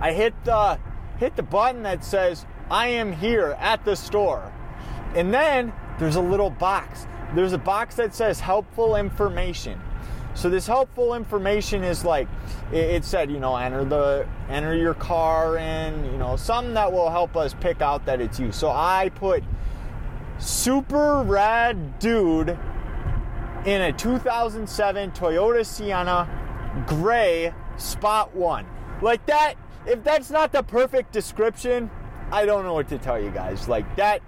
I 0.00 0.12
hit 0.12 0.32
the 0.44 0.78
hit 1.18 1.36
the 1.36 1.42
button 1.42 1.82
that 1.82 2.04
says 2.04 2.46
I 2.70 2.88
am 2.88 3.12
here 3.12 3.56
at 3.58 3.84
the 3.84 3.96
store. 3.96 4.52
And 5.14 5.32
then 5.32 5.72
there's 5.98 6.16
a 6.16 6.20
little 6.20 6.50
box. 6.50 7.06
There's 7.34 7.52
a 7.52 7.58
box 7.58 7.96
that 7.96 8.14
says 8.14 8.40
helpful 8.40 8.96
information. 8.96 9.80
So 10.34 10.48
this 10.48 10.66
helpful 10.66 11.14
information 11.14 11.82
is 11.82 12.04
like 12.04 12.28
it 12.72 13.04
said, 13.04 13.30
you 13.30 13.40
know, 13.40 13.56
enter 13.56 13.84
the 13.84 14.26
enter 14.48 14.76
your 14.76 14.94
car 14.94 15.56
in, 15.58 16.04
you 16.04 16.16
know, 16.16 16.36
something 16.36 16.74
that 16.74 16.92
will 16.92 17.10
help 17.10 17.36
us 17.36 17.54
pick 17.54 17.82
out 17.82 18.06
that 18.06 18.20
it's 18.20 18.38
you. 18.38 18.52
So 18.52 18.70
I 18.70 19.10
put 19.14 19.42
super 20.38 21.22
rad 21.24 21.98
dude 21.98 22.56
in 23.66 23.82
a 23.82 23.92
2007 23.92 25.10
Toyota 25.10 25.66
Sienna 25.66 26.28
gray 26.86 27.52
spot 27.76 28.34
1. 28.34 28.64
Like 29.02 29.26
that 29.26 29.54
if 29.88 30.04
that's 30.04 30.30
not 30.30 30.52
the 30.52 30.62
perfect 30.62 31.12
description, 31.12 31.90
I 32.30 32.44
don't 32.44 32.64
know 32.64 32.74
what 32.74 32.88
to 32.88 32.98
tell 32.98 33.20
you 33.20 33.30
guys. 33.30 33.68
Like 33.68 33.96
that, 33.96 34.20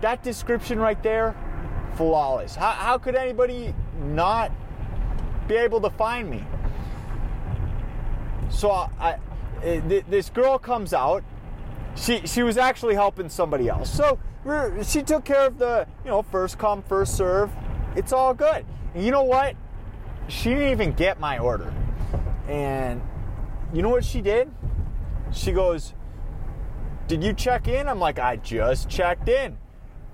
that 0.00 0.22
description 0.22 0.78
right 0.78 1.00
there, 1.02 1.36
flawless. 1.96 2.54
How, 2.54 2.70
how 2.70 2.98
could 2.98 3.14
anybody 3.14 3.74
not 4.00 4.50
be 5.46 5.54
able 5.56 5.80
to 5.82 5.90
find 5.90 6.30
me? 6.30 6.44
So 8.48 8.70
I, 8.70 9.16
eh, 9.62 10.02
this 10.08 10.30
girl 10.30 10.58
comes 10.58 10.92
out. 10.92 11.24
She 11.94 12.26
she 12.26 12.42
was 12.42 12.56
actually 12.56 12.94
helping 12.94 13.28
somebody 13.28 13.68
else. 13.68 13.92
So 13.92 14.18
she 14.82 15.02
took 15.02 15.24
care 15.24 15.46
of 15.46 15.58
the 15.58 15.86
you 16.04 16.10
know 16.10 16.22
first 16.22 16.58
come 16.58 16.82
first 16.82 17.16
serve. 17.16 17.50
It's 17.96 18.12
all 18.12 18.32
good. 18.32 18.64
And 18.94 19.04
you 19.04 19.10
know 19.10 19.24
what? 19.24 19.56
She 20.28 20.50
didn't 20.50 20.70
even 20.70 20.92
get 20.92 21.20
my 21.20 21.38
order. 21.38 21.72
And 22.48 23.02
you 23.74 23.82
know 23.82 23.90
what 23.90 24.04
she 24.04 24.20
did? 24.20 24.50
She 25.32 25.52
goes, 25.52 25.94
did 27.08 27.22
you 27.22 27.32
check 27.32 27.68
in? 27.68 27.88
I'm 27.88 27.98
like, 27.98 28.18
I 28.18 28.36
just 28.36 28.88
checked 28.88 29.28
in. 29.28 29.58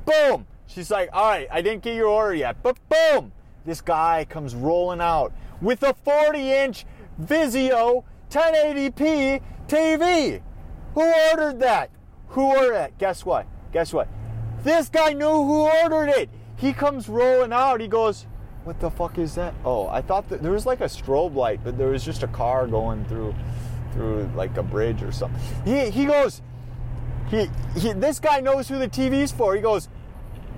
Boom. 0.04 0.46
She's 0.66 0.90
like, 0.90 1.10
all 1.12 1.28
right, 1.28 1.46
I 1.50 1.62
didn't 1.62 1.82
get 1.82 1.94
your 1.94 2.08
order 2.08 2.34
yet. 2.34 2.62
But 2.62 2.76
boom, 2.88 3.32
this 3.64 3.80
guy 3.80 4.26
comes 4.28 4.54
rolling 4.54 5.00
out 5.00 5.32
with 5.60 5.82
a 5.82 5.94
40 5.94 6.52
inch 6.52 6.86
Vizio 7.20 8.04
1080p 8.30 9.40
TV. 9.66 10.42
Who 10.94 11.12
ordered 11.30 11.60
that? 11.60 11.90
Who 12.28 12.42
ordered 12.42 12.74
it? 12.74 12.98
Guess 12.98 13.24
what? 13.24 13.46
Guess 13.72 13.92
what? 13.92 14.08
This 14.62 14.88
guy 14.88 15.12
knew 15.12 15.26
who 15.26 15.68
ordered 15.82 16.08
it. 16.08 16.30
He 16.56 16.72
comes 16.72 17.08
rolling 17.08 17.52
out. 17.52 17.80
He 17.80 17.88
goes, 17.88 18.26
What 18.64 18.80
the 18.80 18.90
fuck 18.90 19.18
is 19.18 19.34
that? 19.36 19.54
Oh, 19.64 19.86
I 19.86 20.02
thought 20.02 20.28
that 20.30 20.42
there 20.42 20.52
was 20.52 20.66
like 20.66 20.80
a 20.80 20.84
strobe 20.84 21.34
light, 21.34 21.60
but 21.62 21.78
there 21.78 21.88
was 21.88 22.04
just 22.04 22.22
a 22.22 22.28
car 22.28 22.66
going 22.66 23.04
through 23.04 23.34
through 23.92 24.30
like 24.34 24.56
a 24.56 24.62
bridge 24.62 25.02
or 25.02 25.12
something. 25.12 25.40
He, 25.64 25.90
he 25.90 26.06
goes, 26.06 26.42
he, 27.30 27.48
he, 27.76 27.92
this 27.92 28.18
guy 28.18 28.40
knows 28.40 28.68
who 28.68 28.78
the 28.78 28.88
TV's 28.88 29.32
for. 29.32 29.54
He 29.54 29.60
goes, 29.60 29.88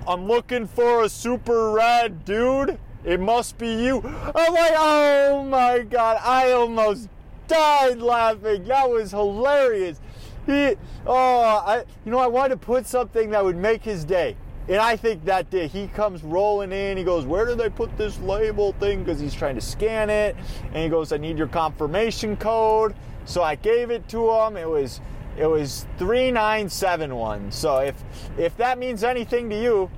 I'm 0.07 0.27
looking 0.27 0.67
for 0.67 1.03
a 1.03 1.09
super 1.09 1.71
rad 1.71 2.25
dude. 2.25 2.79
It 3.03 3.19
must 3.19 3.57
be 3.57 3.67
you. 3.67 4.01
I'm 4.35 4.53
like, 4.53 4.73
oh 4.75 5.45
my 5.49 5.79
god, 5.79 6.19
I 6.23 6.51
almost 6.51 7.09
died 7.47 7.99
laughing. 7.99 8.65
That 8.65 8.89
was 8.89 9.11
hilarious. 9.11 9.99
He, 10.45 10.75
oh, 11.05 11.41
I, 11.65 11.83
you 12.05 12.11
know, 12.11 12.19
I 12.19 12.27
wanted 12.27 12.59
to 12.59 12.65
put 12.65 12.87
something 12.87 13.29
that 13.31 13.43
would 13.43 13.57
make 13.57 13.83
his 13.83 14.03
day. 14.05 14.35
And 14.67 14.77
I 14.77 14.95
think 14.95 15.25
that 15.25 15.49
day 15.49 15.67
he 15.67 15.87
comes 15.87 16.23
rolling 16.23 16.71
in. 16.71 16.97
He 16.97 17.03
goes, 17.03 17.25
Where 17.25 17.45
did 17.45 17.57
they 17.57 17.69
put 17.69 17.95
this 17.97 18.19
label 18.19 18.73
thing? 18.73 19.03
Because 19.03 19.19
he's 19.19 19.33
trying 19.33 19.55
to 19.55 19.61
scan 19.61 20.09
it. 20.09 20.35
And 20.67 20.83
he 20.83 20.89
goes, 20.89 21.11
I 21.11 21.17
need 21.17 21.37
your 21.37 21.47
confirmation 21.47 22.37
code. 22.37 22.95
So 23.25 23.43
I 23.43 23.55
gave 23.55 23.91
it 23.91 24.07
to 24.09 24.31
him. 24.31 24.57
It 24.57 24.69
was 24.69 25.01
it 25.37 25.47
was 25.47 25.85
3971. 25.97 27.51
So 27.51 27.79
if 27.79 28.03
if 28.37 28.55
that 28.57 28.77
means 28.77 29.03
anything 29.03 29.49
to 29.49 29.61
you, 29.61 29.89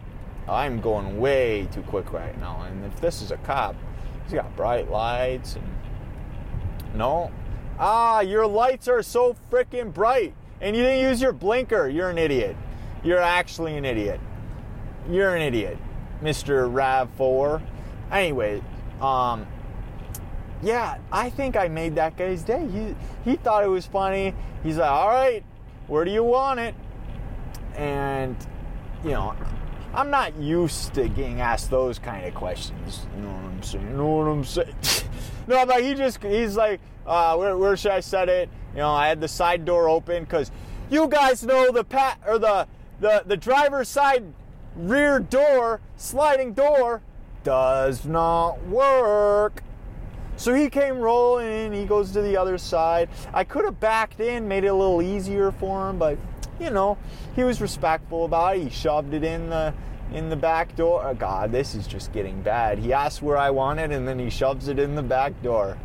I'm 0.47 0.79
going 0.81 1.19
way 1.19 1.67
too 1.71 1.81
quick 1.83 2.11
right 2.13 2.37
now. 2.39 2.61
And 2.63 2.85
if 2.85 2.99
this 3.01 3.21
is 3.21 3.31
a 3.31 3.37
cop, 3.37 3.75
he's 4.23 4.33
got 4.33 4.55
bright 4.55 4.89
lights 4.89 5.55
and 5.55 5.63
no. 6.95 7.31
Ah, 7.79 8.19
your 8.19 8.45
lights 8.45 8.87
are 8.87 9.01
so 9.01 9.35
freaking 9.51 9.93
bright 9.93 10.33
and 10.61 10.75
you 10.75 10.83
didn't 10.83 11.01
use 11.01 11.21
your 11.21 11.33
blinker. 11.33 11.89
You're 11.89 12.09
an 12.09 12.17
idiot. 12.17 12.55
You're 13.03 13.19
actually 13.19 13.75
an 13.75 13.85
idiot. 13.85 14.19
You're 15.09 15.35
an 15.35 15.41
idiot, 15.41 15.77
Mr. 16.21 16.71
RAV4. 16.71 17.61
Anyway, 18.11 18.61
um, 19.01 19.45
yeah, 20.61 20.97
I 21.11 21.29
think 21.29 21.57
I 21.57 21.67
made 21.67 21.95
that 21.95 22.15
guy's 22.15 22.43
day. 22.43 22.67
He 22.67 22.95
he 23.29 23.35
thought 23.35 23.63
it 23.63 23.67
was 23.67 23.85
funny. 23.85 24.33
He's 24.63 24.77
like, 24.77 24.89
all 24.89 25.09
right, 25.09 25.43
where 25.87 26.05
do 26.05 26.11
you 26.11 26.23
want 26.23 26.59
it? 26.59 26.73
And 27.75 28.35
you 29.03 29.11
know, 29.11 29.35
I'm 29.93 30.09
not 30.09 30.37
used 30.37 30.93
to 30.93 31.09
getting 31.09 31.41
asked 31.41 31.69
those 31.69 31.99
kind 31.99 32.25
of 32.25 32.33
questions. 32.33 33.05
You 33.15 33.23
know 33.23 33.31
what 33.31 33.43
I'm 33.45 33.63
saying? 33.63 33.89
You 33.89 33.97
know 33.97 34.07
what 34.07 34.27
I'm 34.27 34.43
saying? 34.45 34.75
no, 35.47 35.65
but 35.65 35.83
he 35.83 35.93
just 35.95 36.23
he's 36.23 36.55
like, 36.55 36.79
uh, 37.05 37.35
where, 37.35 37.57
where 37.57 37.75
should 37.75 37.91
I 37.91 37.99
set 37.99 38.29
it? 38.29 38.49
You 38.73 38.79
know, 38.79 38.91
I 38.91 39.09
had 39.09 39.19
the 39.19 39.27
side 39.27 39.65
door 39.65 39.89
open 39.89 40.23
because 40.23 40.49
you 40.89 41.07
guys 41.09 41.43
know 41.43 41.71
the 41.71 41.83
pat 41.83 42.19
or 42.25 42.39
the 42.39 42.67
the 43.01 43.23
the 43.25 43.35
driver's 43.35 43.89
side 43.89 44.23
rear 44.75 45.19
door 45.19 45.81
sliding 45.95 46.53
door 46.53 47.01
does 47.43 48.05
not 48.05 48.65
work. 48.67 49.61
So 50.35 50.53
he 50.53 50.69
came 50.69 50.97
rolling 50.97 51.47
in, 51.47 51.73
he 51.73 51.85
goes 51.85 52.11
to 52.11 52.21
the 52.21 52.35
other 52.37 52.57
side. 52.57 53.09
I 53.33 53.43
could 53.43 53.65
have 53.65 53.79
backed 53.79 54.19
in, 54.19 54.47
made 54.47 54.63
it 54.63 54.67
a 54.67 54.73
little 54.73 55.01
easier 55.01 55.51
for 55.51 55.89
him, 55.89 55.99
but 55.99 56.17
you 56.59 56.69
know, 56.69 56.97
he 57.35 57.43
was 57.43 57.61
respectful 57.61 58.25
about 58.25 58.57
it. 58.57 58.63
He 58.63 58.69
shoved 58.69 59.13
it 59.13 59.23
in 59.23 59.49
the 59.49 59.73
in 60.13 60.29
the 60.29 60.35
back 60.35 60.75
door. 60.75 61.03
Oh 61.05 61.13
god, 61.13 61.51
this 61.51 61.75
is 61.75 61.87
just 61.87 62.13
getting 62.13 62.41
bad. 62.41 62.79
He 62.79 62.93
asked 62.93 63.21
where 63.21 63.37
I 63.37 63.49
want 63.49 63.79
it 63.79 63.91
and 63.91 64.07
then 64.07 64.19
he 64.19 64.29
shoves 64.29 64.67
it 64.67 64.79
in 64.79 64.95
the 64.95 65.03
back 65.03 65.39
door. 65.41 65.77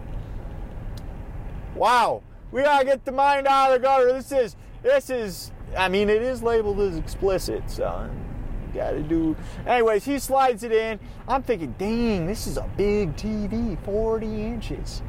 Wow. 1.75 2.23
We 2.51 2.63
gotta 2.63 2.85
get 2.85 3.05
the 3.05 3.13
mind 3.13 3.47
out 3.47 3.73
of 3.73 3.81
the 3.81 3.87
gutter. 3.87 4.13
This 4.13 4.33
is 4.33 4.57
this 4.83 5.11
is 5.11 5.53
I 5.77 5.89
mean 5.89 6.09
it 6.09 6.23
is 6.23 6.43
labeled 6.43 6.81
as 6.81 6.97
explicit, 6.97 7.69
so 7.71 8.09
gotta 8.75 9.03
do. 9.03 9.37
Anyways, 9.67 10.05
he 10.05 10.19
slides 10.19 10.63
it 10.63 10.73
in. 10.73 10.99
I'm 11.27 11.43
thinking, 11.43 11.75
dang, 11.79 12.27
this 12.27 12.47
is 12.47 12.57
a 12.57 12.69
big 12.77 13.17
TV, 13.17 13.83
40 13.85 14.27
inches. 14.27 15.03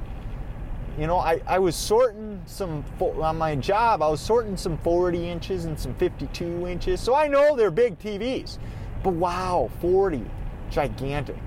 You 0.98 1.08
know, 1.08 1.18
I, 1.18 1.42
I 1.48 1.60
was 1.60 1.76
sorting 1.76 2.42
some, 2.46 2.84
on 3.00 3.38
my 3.38 3.56
job, 3.56 4.02
I 4.02 4.10
was 4.10 4.20
sorting 4.20 4.58
some 4.58 4.78
40 4.80 5.30
inches 5.30 5.66
and 5.66 5.80
some 5.80 5.96
52 5.96 6.68
inches. 6.68 7.00
So 7.00 7.16
I 7.16 7.28
know 7.28 7.56
they're 7.56 7.72
big 7.72 7.98
TVs. 8.00 8.58
But 9.02 9.14
wow, 9.14 9.70
40, 9.80 10.26
gigantic. 10.70 11.38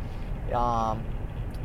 Um, 0.55 1.03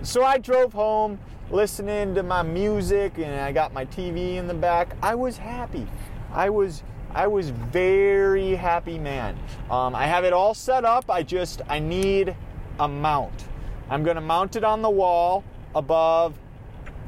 so 0.01 0.23
I 0.23 0.37
drove 0.37 0.73
home 0.73 1.19
listening 1.49 2.13
to 2.15 2.23
my 2.23 2.43
music 2.43 3.17
and 3.17 3.33
I 3.39 3.51
got 3.51 3.73
my 3.73 3.85
TV 3.85 4.35
in 4.35 4.47
the 4.47 4.53
back. 4.53 4.95
I 5.01 5.15
was 5.15 5.37
happy. 5.37 5.87
I 6.31 6.49
was 6.49 6.83
I 7.13 7.27
was 7.27 7.49
very 7.49 8.55
happy 8.55 8.97
man. 8.99 9.37
Um, 9.69 9.95
I 9.95 10.05
have 10.05 10.23
it 10.23 10.33
all 10.33 10.53
set 10.53 10.85
up. 10.85 11.09
I 11.09 11.23
just 11.23 11.61
I 11.67 11.79
need 11.79 12.35
a 12.79 12.87
mount. 12.87 13.45
I'm 13.89 14.03
gonna 14.03 14.21
mount 14.21 14.55
it 14.55 14.63
on 14.63 14.81
the 14.81 14.89
wall 14.89 15.43
above 15.73 16.37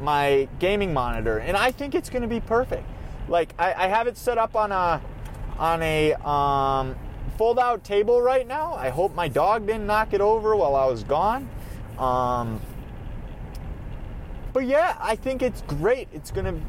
my 0.02 0.48
gaming 0.60 0.94
monitor, 0.94 1.40
and 1.40 1.58
I 1.58 1.72
think 1.72 1.96
it's 1.96 2.10
gonna 2.10 2.28
be 2.28 2.40
perfect. 2.40 2.88
Like 3.28 3.54
I, 3.60 3.74
I 3.74 3.88
have 3.88 4.08
it 4.08 4.18
set 4.18 4.38
up 4.38 4.56
on 4.56 4.72
a 4.72 5.02
on 5.58 5.82
a 5.82 6.14
um, 6.28 6.96
fold 7.38 7.60
out 7.60 7.84
table 7.84 8.22
right 8.22 8.48
now. 8.48 8.74
I 8.74 8.90
hope 8.90 9.14
my 9.14 9.28
dog 9.28 9.68
didn't 9.68 9.86
knock 9.86 10.14
it 10.14 10.22
over 10.22 10.56
while 10.56 10.76
I 10.76 10.86
was 10.86 11.04
gone. 11.04 11.50
Um, 11.98 12.62
but 14.54 14.66
yeah, 14.66 14.98
I 15.00 15.16
think 15.16 15.42
it's 15.42 15.62
great. 15.64 16.08
It's 16.14 16.32
gonna 16.32 16.60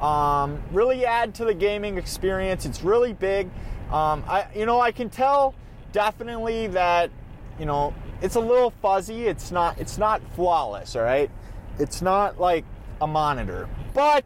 um, 0.00 0.62
really 0.72 1.04
add 1.04 1.34
to 1.36 1.44
the 1.44 1.54
gaming 1.54 1.98
experience. 1.98 2.64
It's 2.64 2.82
really 2.82 3.12
big. 3.12 3.48
Um, 3.90 4.24
I, 4.28 4.46
you 4.54 4.66
know, 4.66 4.80
I 4.80 4.92
can 4.92 5.10
tell 5.10 5.54
definitely 5.92 6.66
that, 6.68 7.10
you 7.58 7.66
know, 7.66 7.94
it's 8.20 8.34
a 8.34 8.40
little 8.40 8.70
fuzzy. 8.82 9.26
It's 9.26 9.50
not, 9.50 9.78
it's 9.78 9.98
not 9.98 10.20
flawless. 10.34 10.94
All 10.94 11.02
right, 11.02 11.30
it's 11.78 12.02
not 12.02 12.38
like 12.38 12.64
a 13.00 13.06
monitor, 13.06 13.68
but 13.94 14.24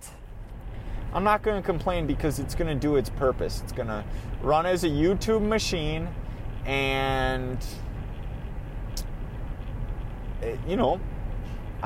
I'm 1.12 1.24
not 1.24 1.42
going 1.42 1.60
to 1.60 1.66
complain 1.66 2.06
because 2.06 2.38
it's 2.38 2.54
going 2.54 2.68
to 2.68 2.74
do 2.74 2.96
its 2.96 3.10
purpose. 3.10 3.60
It's 3.62 3.72
going 3.72 3.88
to 3.88 4.04
run 4.42 4.66
as 4.66 4.84
a 4.84 4.88
YouTube 4.88 5.46
machine, 5.46 6.08
and 6.64 7.58
you 10.66 10.76
know, 10.76 11.00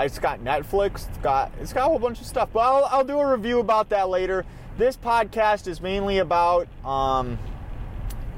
it's 0.04 0.18
got 0.18 0.40
Netflix. 0.40 1.08
It's 1.08 1.18
got 1.18 1.52
it's 1.60 1.72
got 1.72 1.86
a 1.86 1.88
whole 1.88 1.98
bunch 1.98 2.20
of 2.20 2.26
stuff. 2.26 2.50
But 2.52 2.60
I'll, 2.60 2.84
I'll 2.84 3.04
do 3.04 3.18
a 3.18 3.32
review 3.32 3.60
about 3.60 3.88
that 3.90 4.08
later. 4.08 4.44
This 4.76 4.96
podcast 4.96 5.66
is 5.68 5.80
mainly 5.80 6.18
about 6.18 6.68
um, 6.84 7.38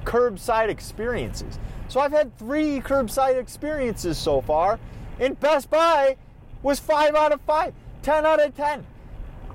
curbside 0.04 0.68
experiences. 0.68 1.58
So 1.88 2.00
I've 2.00 2.12
had 2.12 2.36
three 2.38 2.80
curbside 2.80 3.38
experiences 3.38 4.18
so 4.18 4.40
far, 4.40 4.78
and 5.18 5.38
Best 5.40 5.70
Buy 5.70 6.16
was 6.62 6.78
five 6.78 7.14
out 7.14 7.32
of 7.32 7.40
five, 7.42 7.72
10 8.02 8.26
out 8.26 8.40
of 8.40 8.54
10. 8.56 8.86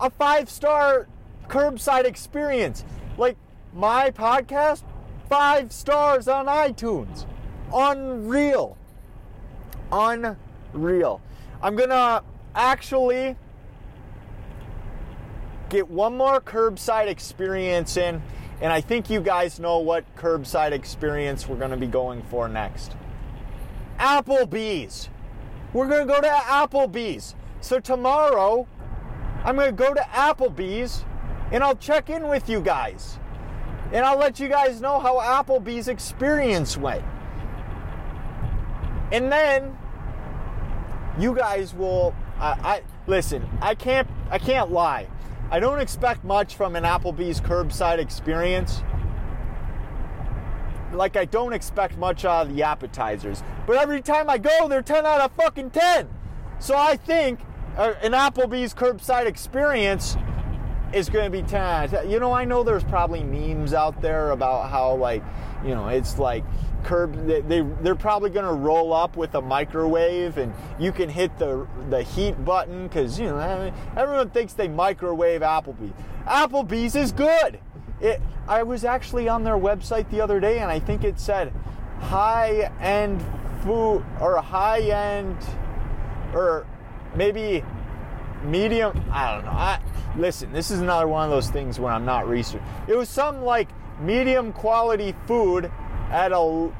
A 0.01 0.09
five 0.09 0.49
star 0.49 1.07
curbside 1.47 2.05
experience. 2.05 2.83
Like 3.17 3.37
my 3.73 4.11
podcast, 4.11 4.83
five 5.29 5.71
stars 5.71 6.27
on 6.27 6.47
iTunes. 6.47 7.25
Unreal. 7.73 8.77
Unreal. 9.91 11.21
I'm 11.63 11.77
gonna 11.77 12.21
actually 12.53 13.37
get 15.69 15.89
one 15.89 16.17
more 16.17 16.41
curbside 16.41 17.07
experience 17.07 17.95
in, 17.95 18.21
and 18.59 18.73
I 18.73 18.81
think 18.81 19.09
you 19.09 19.21
guys 19.21 19.61
know 19.61 19.79
what 19.79 20.03
curbside 20.17 20.73
experience 20.73 21.47
we're 21.47 21.55
gonna 21.55 21.77
be 21.77 21.87
going 21.87 22.21
for 22.23 22.49
next. 22.49 22.97
Applebee's. 23.97 25.07
We're 25.71 25.87
gonna 25.87 26.05
go 26.05 26.19
to 26.19 26.27
Applebee's. 26.27 27.33
So 27.61 27.79
tomorrow, 27.79 28.67
I'm 29.45 29.55
gonna 29.55 29.71
go 29.71 29.93
to 29.93 30.01
Applebee's 30.01 31.05
and 31.53 31.63
I'll 31.63 31.77
check 31.77 32.09
in 32.09 32.27
with 32.27 32.49
you 32.49 32.59
guys. 32.59 33.19
And 33.93 34.03
I'll 34.03 34.17
let 34.17 34.37
you 34.37 34.49
guys 34.49 34.81
know 34.81 34.99
how 34.99 35.15
Applebee's 35.17 35.87
experience 35.87 36.75
went. 36.75 37.05
And 39.13 39.31
then 39.31 39.77
you 41.17 41.35
guys 41.35 41.73
will 41.73 42.13
I, 42.39 42.51
I 42.63 42.81
listen, 43.07 43.47
I 43.61 43.75
can't 43.75 44.07
I 44.29 44.39
can't 44.39 44.71
lie. 44.71 45.07
I 45.51 45.59
don't 45.59 45.79
expect 45.79 46.23
much 46.23 46.55
from 46.55 46.75
an 46.75 46.83
Applebee's 46.83 47.39
curbside 47.39 47.99
experience. 47.99 48.81
Like 50.91 51.15
I 51.15 51.25
don't 51.25 51.53
expect 51.53 51.97
much 51.97 52.25
out 52.25 52.47
of 52.47 52.55
the 52.55 52.63
appetizers. 52.63 53.43
But 53.65 53.77
every 53.77 54.01
time 54.01 54.29
I 54.29 54.37
go, 54.37 54.67
they're 54.67 54.81
10 54.81 55.05
out 55.05 55.21
of 55.21 55.31
fucking 55.33 55.71
10. 55.71 56.09
So 56.59 56.75
I 56.77 56.97
think 56.97 57.39
uh, 57.77 57.93
an 58.01 58.13
Applebee's 58.13 58.73
curbside 58.73 59.25
experience 59.25 60.15
is 60.93 61.09
going 61.09 61.25
to 61.25 61.31
be 61.31 61.43
10 61.43 62.09
You 62.09 62.19
know, 62.19 62.31
I 62.31 62.45
know 62.45 62.63
there's 62.63 62.83
probably 62.83 63.23
memes 63.23 63.73
out 63.73 64.01
there 64.01 64.31
about 64.31 64.69
how, 64.69 64.95
like, 64.95 65.23
you 65.63 65.75
know, 65.75 65.87
it's 65.87 66.19
like 66.19 66.43
curb, 66.83 67.25
they, 67.25 67.41
they, 67.41 67.61
they're 67.81 67.95
probably 67.95 68.29
going 68.29 68.45
to 68.45 68.53
roll 68.53 68.93
up 68.93 69.15
with 69.15 69.33
a 69.35 69.41
microwave 69.41 70.37
and 70.37 70.53
you 70.79 70.91
can 70.91 71.09
hit 71.09 71.37
the, 71.37 71.67
the 71.89 72.03
heat 72.03 72.43
button 72.43 72.87
because, 72.87 73.19
you 73.19 73.27
know, 73.27 73.73
everyone 73.95 74.29
thinks 74.29 74.53
they 74.53 74.67
microwave 74.67 75.41
Applebee's. 75.41 75.93
Applebee's 76.25 76.95
is 76.95 77.11
good. 77.11 77.59
It, 78.01 78.21
I 78.47 78.63
was 78.63 78.83
actually 78.83 79.29
on 79.29 79.43
their 79.43 79.57
website 79.57 80.09
the 80.09 80.21
other 80.21 80.39
day 80.39 80.59
and 80.59 80.69
I 80.69 80.79
think 80.79 81.03
it 81.03 81.19
said 81.19 81.53
high 81.99 82.71
end 82.81 83.23
food 83.63 84.03
or 84.19 84.41
high 84.41 84.81
end 84.81 85.37
or 86.33 86.67
maybe 87.15 87.63
medium. 88.43 89.03
I 89.11 89.33
don't 89.33 89.45
know. 89.45 89.51
I, 89.51 89.79
listen, 90.17 90.51
this 90.51 90.71
is 90.71 90.81
another 90.81 91.07
one 91.07 91.25
of 91.25 91.31
those 91.31 91.49
things 91.49 91.79
where 91.79 91.91
I'm 91.91 92.05
not 92.05 92.27
researching. 92.27 92.65
It 92.87 92.95
was 92.95 93.09
some 93.09 93.41
like 93.41 93.69
medium 94.01 94.53
quality 94.53 95.15
food 95.27 95.71
at 96.09 96.31
a 96.31 96.71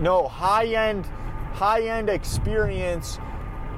no 0.00 0.28
high 0.28 0.66
end 0.66 1.06
high 1.52 1.82
end 1.82 2.08
experience 2.08 3.18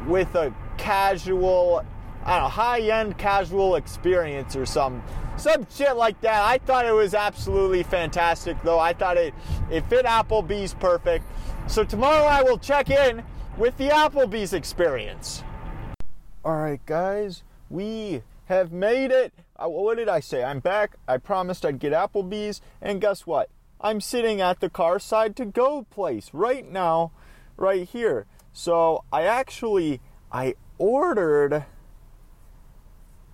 with 0.07 0.35
a 0.35 0.55
casual 0.77 1.85
I 2.25 2.35
don't 2.35 2.45
know 2.45 2.49
high 2.49 2.81
end 2.81 3.19
casual 3.19 3.77
experience 3.77 4.55
or 4.55 4.67
some 4.67 5.03
some 5.37 5.67
shit 5.71 5.97
like 5.97 6.21
that. 6.21 6.43
I 6.45 6.59
thought 6.59 6.87
it 6.87 6.93
was 6.93 7.15
absolutely 7.15 7.83
fantastic 7.83 8.61
though. 8.63 8.79
I 8.79 8.93
thought 8.93 9.17
it 9.17 9.35
it 9.71 9.85
fit 9.87 10.07
Applebee's 10.07 10.75
perfect. 10.75 11.25
So 11.67 11.85
tomorrow 11.85 12.25
I 12.25 12.43
will 12.43 12.59
check 12.59 12.91
in 12.91 13.23
with 13.57 13.77
the 13.77 13.89
Applebee's 13.89 14.53
experience. 14.53 15.43
All 16.45 16.57
right, 16.57 16.85
guys, 16.87 17.45
we 17.71 18.23
have 18.47 18.73
made 18.73 19.13
it. 19.13 19.33
Uh, 19.57 19.69
what 19.69 19.97
did 19.97 20.09
I 20.09 20.19
say? 20.19 20.43
I'm 20.43 20.59
back. 20.59 20.97
I 21.07 21.19
promised 21.19 21.65
I'd 21.65 21.79
get 21.79 21.93
Applebee's, 21.93 22.61
and 22.81 23.01
guess 23.01 23.29
what? 23.29 23.49
I'm 23.81 24.01
sitting 24.01 24.41
at 24.41 24.59
the 24.59 24.69
car 24.69 24.99
side 24.99 25.37
to 25.37 25.45
go 25.45 25.87
place 25.89 26.31
right 26.33 26.69
now, 26.69 27.13
right 27.57 27.89
here. 27.89 28.27
So 28.53 29.05
I 29.13 29.23
actually 29.23 30.01
I 30.33 30.57
ordered 30.79 31.65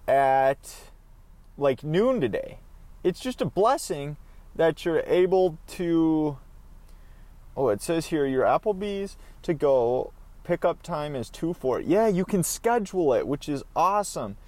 at 0.06 0.90
like 1.56 1.82
noon 1.82 2.20
today. 2.20 2.58
It's 3.02 3.20
just 3.20 3.40
a 3.40 3.46
blessing 3.46 4.18
that 4.54 4.84
you're 4.84 5.02
able 5.06 5.56
to. 5.68 6.36
Oh, 7.56 7.70
it 7.70 7.80
says 7.80 8.06
here 8.06 8.26
your 8.26 8.44
Applebee's 8.44 9.16
to 9.42 9.54
go 9.54 10.12
pickup 10.48 10.82
time 10.82 11.14
is 11.14 11.28
2 11.28 11.52
4. 11.52 11.82
Yeah, 11.82 12.08
you 12.08 12.24
can 12.24 12.42
schedule 12.42 13.12
it, 13.12 13.28
which 13.28 13.50
is 13.50 13.62
awesome. 13.76 14.38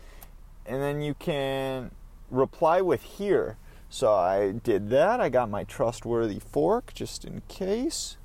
And 0.64 0.80
then 0.80 1.02
you 1.02 1.12
can 1.12 1.90
reply 2.30 2.80
with 2.80 3.02
here. 3.02 3.58
So 3.90 4.14
I 4.14 4.52
did 4.52 4.88
that. 4.90 5.20
I 5.20 5.28
got 5.28 5.50
my 5.50 5.64
trustworthy 5.64 6.38
fork 6.38 6.94
just 6.94 7.26
in 7.26 7.42
case. 7.48 8.16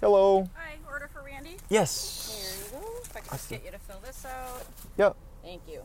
Hello. 0.00 0.48
Hi, 0.54 0.76
order 0.88 1.08
for 1.12 1.22
Randy? 1.22 1.56
Yes. 1.68 2.70
Here 2.70 2.78
you 2.78 2.80
go. 2.80 2.92
If 3.02 3.16
I 3.16 3.20
can 3.20 3.30
just 3.30 3.50
get 3.50 3.64
you 3.64 3.72
to 3.72 3.78
fill 3.78 4.00
this 4.04 4.24
out. 4.24 4.64
Yep. 4.98 5.16
Thank 5.42 5.62
you. 5.68 5.82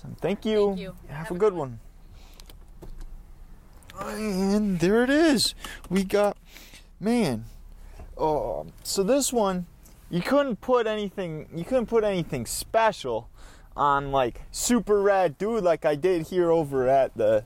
So 0.00 0.08
thank 0.20 0.44
you. 0.44 0.68
Thank 0.68 0.80
you. 0.80 0.94
Have, 1.08 1.30
a 1.32 1.34
good 1.34 1.54
one. 1.54 1.80
And 4.00 4.78
there 4.78 5.02
it 5.02 5.10
is. 5.10 5.56
We 5.90 6.04
got, 6.04 6.36
man. 7.00 7.46
Oh, 8.16 8.66
so 8.84 9.02
this 9.02 9.32
one, 9.32 9.66
you 10.08 10.20
couldn't 10.20 10.60
put 10.60 10.86
anything. 10.86 11.48
You 11.52 11.64
couldn't 11.64 11.86
put 11.86 12.04
anything 12.04 12.46
special 12.46 13.28
on 13.76 14.12
like 14.12 14.42
super 14.52 15.02
rad 15.02 15.36
dude 15.36 15.64
like 15.64 15.84
I 15.84 15.96
did 15.96 16.28
here 16.28 16.52
over 16.52 16.88
at 16.88 17.16
the 17.16 17.44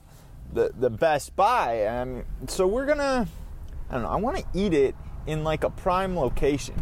the, 0.53 0.73
the 0.79 0.91
Best 0.91 1.35
Buy. 1.35 1.87
And 1.87 2.25
so 2.49 2.67
we're 2.67 2.87
gonna. 2.87 3.29
I 3.89 3.95
don't 3.95 4.03
know. 4.03 4.11
I 4.11 4.17
want 4.17 4.37
to 4.37 4.45
eat 4.53 4.75
it 4.75 4.95
in 5.27 5.43
like 5.43 5.65
a 5.65 5.71
prime 5.71 6.17
location. 6.17 6.75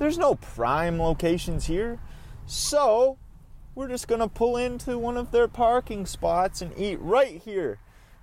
There's 0.00 0.18
no 0.18 0.34
prime 0.34 1.00
locations 1.00 1.66
here, 1.66 2.00
so 2.46 3.18
we're 3.74 3.88
just 3.88 4.08
gonna 4.08 4.28
pull 4.28 4.56
into 4.56 4.98
one 4.98 5.16
of 5.16 5.30
their 5.30 5.48
parking 5.48 6.06
spots 6.06 6.60
and 6.60 6.76
eat 6.78 6.98
right 7.00 7.40
here. 7.42 7.78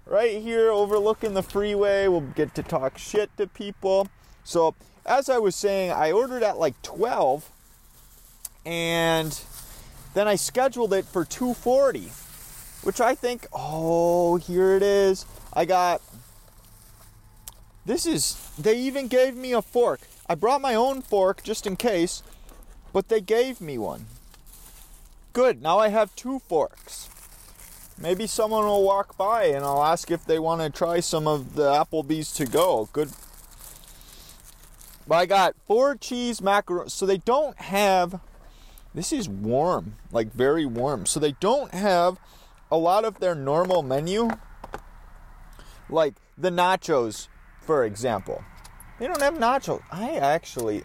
Right 0.05 0.41
here 0.41 0.71
overlooking 0.71 1.33
the 1.33 1.43
freeway. 1.43 2.07
We'll 2.07 2.21
get 2.21 2.55
to 2.55 2.63
talk 2.63 2.97
shit 2.97 3.35
to 3.37 3.47
people. 3.47 4.07
So, 4.43 4.75
as 5.05 5.29
I 5.29 5.37
was 5.37 5.55
saying, 5.55 5.91
I 5.91 6.11
ordered 6.11 6.43
at 6.43 6.57
like 6.57 6.81
12 6.81 7.51
and 8.65 9.39
then 10.13 10.27
I 10.27 10.35
scheduled 10.35 10.93
it 10.93 11.05
for 11.05 11.25
240, 11.25 12.11
which 12.83 12.99
I 12.99 13.15
think, 13.15 13.47
oh, 13.53 14.37
here 14.37 14.73
it 14.73 14.83
is. 14.83 15.25
I 15.53 15.65
got 15.65 16.01
This 17.85 18.05
is, 18.05 18.51
they 18.57 18.77
even 18.77 19.07
gave 19.07 19.35
me 19.35 19.53
a 19.53 19.61
fork. 19.61 20.01
I 20.27 20.35
brought 20.35 20.61
my 20.61 20.75
own 20.75 21.01
fork 21.01 21.41
just 21.43 21.65
in 21.65 21.75
case, 21.75 22.21
but 22.93 23.09
they 23.09 23.21
gave 23.21 23.61
me 23.61 23.77
one. 23.79 24.05
Good, 25.31 25.61
now 25.61 25.77
I 25.77 25.89
have 25.89 26.15
two 26.15 26.39
forks. 26.39 27.09
Maybe 28.01 28.27
someone 28.27 28.65
will 28.65 28.83
walk 28.83 29.17
by 29.17 29.45
and 29.45 29.63
I'll 29.63 29.83
ask 29.83 30.09
if 30.09 30.25
they 30.25 30.39
want 30.39 30.61
to 30.61 30.69
try 30.69 31.01
some 31.01 31.27
of 31.27 31.55
the 31.55 31.71
Applebee's 31.71 32.31
to 32.33 32.45
go. 32.45 32.89
Good. 32.93 33.11
But 35.07 35.15
I 35.15 35.25
got 35.25 35.55
four 35.67 35.95
cheese 35.95 36.41
macaroni. 36.41 36.89
So 36.89 37.05
they 37.05 37.17
don't 37.17 37.59
have. 37.59 38.21
This 38.95 39.11
is 39.11 39.29
warm, 39.29 39.95
like 40.11 40.33
very 40.33 40.65
warm. 40.65 41.05
So 41.05 41.19
they 41.19 41.33
don't 41.33 41.73
have 41.73 42.17
a 42.71 42.77
lot 42.77 43.05
of 43.05 43.19
their 43.19 43.35
normal 43.35 43.83
menu. 43.83 44.29
Like 45.89 46.15
the 46.37 46.49
nachos, 46.49 47.27
for 47.61 47.83
example. 47.83 48.43
They 48.97 49.07
don't 49.07 49.21
have 49.21 49.35
nachos. 49.35 49.81
I 49.91 50.15
actually. 50.15 50.83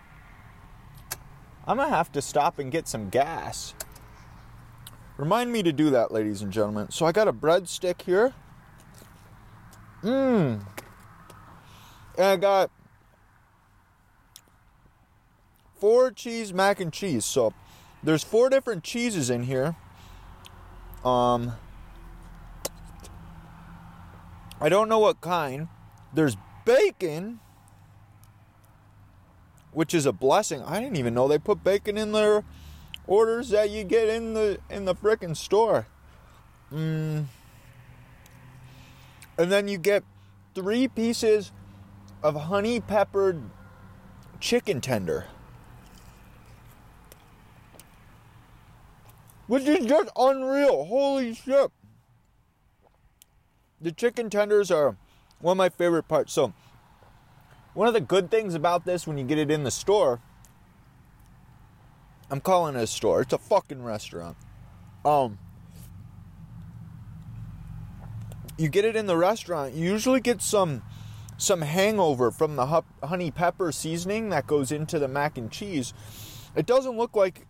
I'm 1.67 1.79
gonna 1.79 1.89
have 1.89 2.13
to 2.13 2.21
stop 2.21 2.59
and 2.59 2.71
get 2.73 2.89
some 2.89 3.09
gas. 3.09 3.75
Remind 5.17 5.53
me 5.53 5.63
to 5.63 5.73
do 5.73 5.91
that, 5.91 6.11
ladies 6.11 6.43
and 6.43 6.53
gentlemen. 6.53 6.91
So 6.91 7.07
I 7.07 7.13
got 7.13 7.29
a 7.29 7.33
breadstick 7.33 8.03
here. 8.03 8.33
Mmm. 10.03 10.61
And 12.17 12.27
I 12.27 12.37
got 12.37 12.71
four 15.77 16.11
cheese 16.11 16.53
mac 16.53 16.81
and 16.81 16.93
cheese. 16.93 17.25
So 17.25 17.55
there's 18.03 18.25
four 18.25 18.51
different 18.51 18.83
cheeses 18.83 19.31
in 19.31 19.45
here. 19.45 19.77
Um 21.05 21.53
I 24.61 24.69
don't 24.69 24.89
know 24.89 24.99
what 24.99 25.21
kind. 25.21 25.69
There's 26.13 26.37
bacon, 26.65 27.41
which 29.73 29.95
is 29.95 30.07
a 30.07 30.13
blessing. 30.13 30.63
I 30.63 30.81
didn't 30.81 30.97
even 30.97 31.15
know 31.15 31.29
they 31.29 31.39
put 31.39 31.63
bacon 31.63 31.99
in 31.99 32.13
there 32.13 32.45
orders 33.07 33.51
that 33.51 33.71
you 33.71 33.85
get 33.85 34.09
in 34.09 34.35
the 34.35 34.59
in 34.71 34.85
the 34.85 34.95
frickin' 34.95 35.37
store. 35.37 35.87
Mm. 36.73 37.27
And 39.37 39.53
then 39.53 39.69
you 39.69 39.79
get 39.79 40.05
three 40.55 40.89
pieces 40.89 41.53
of 42.23 42.35
honey 42.35 42.81
peppered 42.81 43.43
chicken 44.41 44.81
tender. 44.81 45.27
Which 49.47 49.65
is 49.65 49.85
just 49.85 50.11
unreal. 50.17 50.85
Holy 50.85 51.35
shit. 51.35 51.71
The 53.81 53.93
chicken 53.93 54.31
tenders 54.31 54.71
are 54.71 54.97
one 55.41 55.53
of 55.53 55.59
my 55.59 55.69
favorite 55.69 56.09
parts. 56.09 56.33
So, 56.33 56.55
one 57.75 57.87
of 57.87 57.93
the 57.93 58.01
good 58.01 58.31
things 58.31 58.55
about 58.55 58.87
this 58.87 59.07
when 59.07 59.19
you 59.19 59.25
get 59.25 59.37
it 59.37 59.51
in 59.51 59.65
the 59.65 59.71
store 59.71 60.21
I'm 62.35 62.41
calling 62.41 62.75
it 62.75 62.83
a 62.83 62.87
store. 62.89 63.21
It's 63.21 63.33
a 63.33 63.39
fucking 63.39 63.85
restaurant. 63.85 64.37
Um, 65.05 65.39
you 68.59 68.69
get 68.69 68.85
it 68.85 68.97
in 68.97 69.07
the 69.07 69.17
restaurant. 69.17 69.75
You 69.75 69.89
usually 69.89 70.19
get 70.19 70.43
some 70.43 70.83
some 71.37 71.61
hangover 71.61 72.33
from 72.33 72.57
the 72.57 72.83
honey 73.05 73.31
pepper 73.31 73.71
seasoning 73.71 74.31
that 74.31 74.49
goes 74.49 74.73
into 74.73 74.99
the 74.99 75.07
mac 75.07 75.39
and 75.39 75.49
cheese. 75.49 75.95
It 76.57 76.67
doesn't 76.67 76.97
look 76.97 77.15
like 77.15 77.47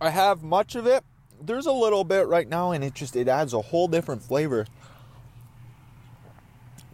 I 0.00 0.10
have 0.10 0.42
much 0.42 0.74
of 0.74 0.88
it. 0.88 1.04
There's 1.40 1.66
a 1.66 1.72
little 1.72 2.02
bit 2.02 2.26
right 2.26 2.48
now, 2.48 2.72
and 2.72 2.82
it 2.82 2.94
just 2.94 3.14
it 3.14 3.28
adds 3.28 3.54
a 3.54 3.60
whole 3.60 3.86
different 3.86 4.24
flavor 4.24 4.66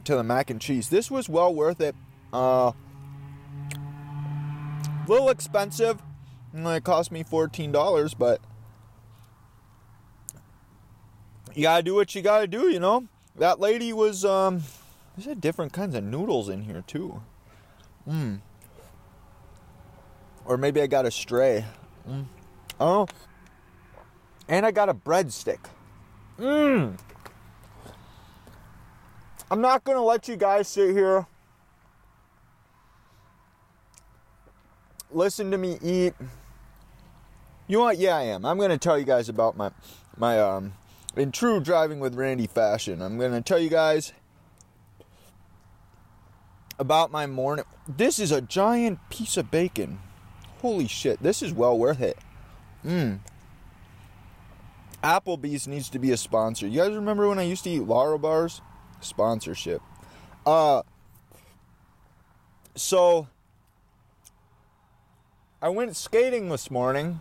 to 0.04 0.16
the 0.16 0.22
mac 0.22 0.50
and 0.50 0.60
cheese. 0.60 0.90
This 0.90 1.10
was 1.10 1.30
well 1.30 1.54
worth 1.54 1.80
it. 1.80 1.94
Uh, 2.30 2.72
little 5.08 5.30
expensive 5.30 6.02
it 6.54 6.84
cost 6.84 7.12
me 7.12 7.24
$14, 7.24 8.14
but 8.18 8.40
you 11.54 11.62
gotta 11.62 11.82
do 11.82 11.94
what 11.94 12.14
you 12.14 12.22
gotta 12.22 12.46
do, 12.46 12.68
you 12.68 12.80
know? 12.80 13.06
That 13.36 13.60
lady 13.60 13.92
was, 13.92 14.24
um, 14.24 14.62
there's 15.16 15.26
had 15.26 15.40
different 15.40 15.72
kinds 15.72 15.94
of 15.94 16.04
noodles 16.04 16.48
in 16.48 16.62
here 16.62 16.82
too. 16.86 17.22
Mmm. 18.08 18.40
Or 20.44 20.56
maybe 20.56 20.80
I 20.80 20.86
got 20.86 21.06
a 21.06 21.10
stray. 21.10 21.64
Mm. 22.08 22.26
Oh. 22.80 23.06
And 24.48 24.66
I 24.66 24.70
got 24.70 24.88
a 24.88 24.94
breadstick. 24.94 25.60
Mmm. 26.38 26.98
I'm 29.50 29.60
not 29.60 29.84
gonna 29.84 30.02
let 30.02 30.28
you 30.28 30.36
guys 30.36 30.68
sit 30.68 30.94
here 30.94 31.26
listen 35.12 35.50
to 35.50 35.58
me 35.58 35.78
eat. 35.82 36.14
You 37.70 37.76
know 37.76 37.84
what? 37.84 37.98
Yeah, 37.98 38.16
I 38.16 38.22
am. 38.22 38.44
I'm 38.44 38.58
going 38.58 38.70
to 38.70 38.78
tell 38.78 38.98
you 38.98 39.04
guys 39.04 39.28
about 39.28 39.56
my 39.56 39.70
my 40.16 40.40
um 40.40 40.72
in 41.16 41.30
true 41.30 41.60
driving 41.60 42.00
with 42.00 42.16
Randy 42.16 42.48
fashion. 42.48 43.00
I'm 43.00 43.16
going 43.16 43.30
to 43.30 43.40
tell 43.40 43.60
you 43.60 43.70
guys 43.70 44.12
about 46.80 47.12
my 47.12 47.28
morning. 47.28 47.64
This 47.86 48.18
is 48.18 48.32
a 48.32 48.40
giant 48.40 48.98
piece 49.08 49.36
of 49.36 49.52
bacon. 49.52 50.00
Holy 50.62 50.88
shit! 50.88 51.22
This 51.22 51.42
is 51.42 51.52
well 51.52 51.78
worth 51.78 52.00
it. 52.00 52.18
Mmm. 52.84 53.20
Applebee's 55.04 55.68
needs 55.68 55.88
to 55.90 56.00
be 56.00 56.10
a 56.10 56.16
sponsor. 56.16 56.66
You 56.66 56.80
guys 56.80 56.96
remember 56.96 57.28
when 57.28 57.38
I 57.38 57.44
used 57.44 57.62
to 57.62 57.70
eat 57.70 57.82
Larabar's? 57.82 58.62
Sponsorship. 59.00 59.80
Uh. 60.44 60.82
So 62.74 63.28
I 65.62 65.68
went 65.68 65.94
skating 65.94 66.48
this 66.48 66.68
morning. 66.68 67.20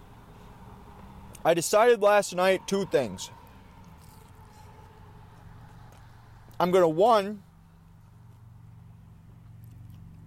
I 1.43 1.54
decided 1.54 2.02
last 2.02 2.36
night 2.36 2.67
two 2.67 2.86
things. 2.86 3.30
I'm 6.60 6.71
going 6.71 6.84
to, 6.84 6.89
one, 6.89 7.41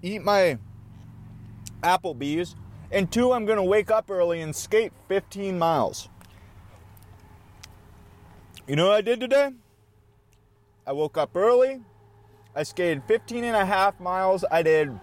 eat 0.03 0.23
my 0.23 0.59
Applebee's, 1.83 2.57
and 2.91 3.11
two, 3.11 3.33
I'm 3.33 3.45
going 3.45 3.59
to 3.59 3.63
wake 3.63 3.91
up 3.91 4.11
early 4.11 4.41
and 4.41 4.57
skate 4.57 4.93
15 5.09 5.59
miles. 5.59 6.09
You 8.67 8.77
know 8.77 8.89
what 8.89 8.95
I 8.95 9.01
did 9.03 9.21
today? 9.21 9.51
I 10.87 10.93
woke 10.93 11.19
up 11.19 11.37
early. 11.37 11.83
I 12.55 12.63
skated 12.63 13.03
15 13.07 13.45
and 13.45 13.57
a 13.57 13.65
half 13.65 13.99
miles. 14.01 14.45
I 14.51 14.63
did 14.63 14.99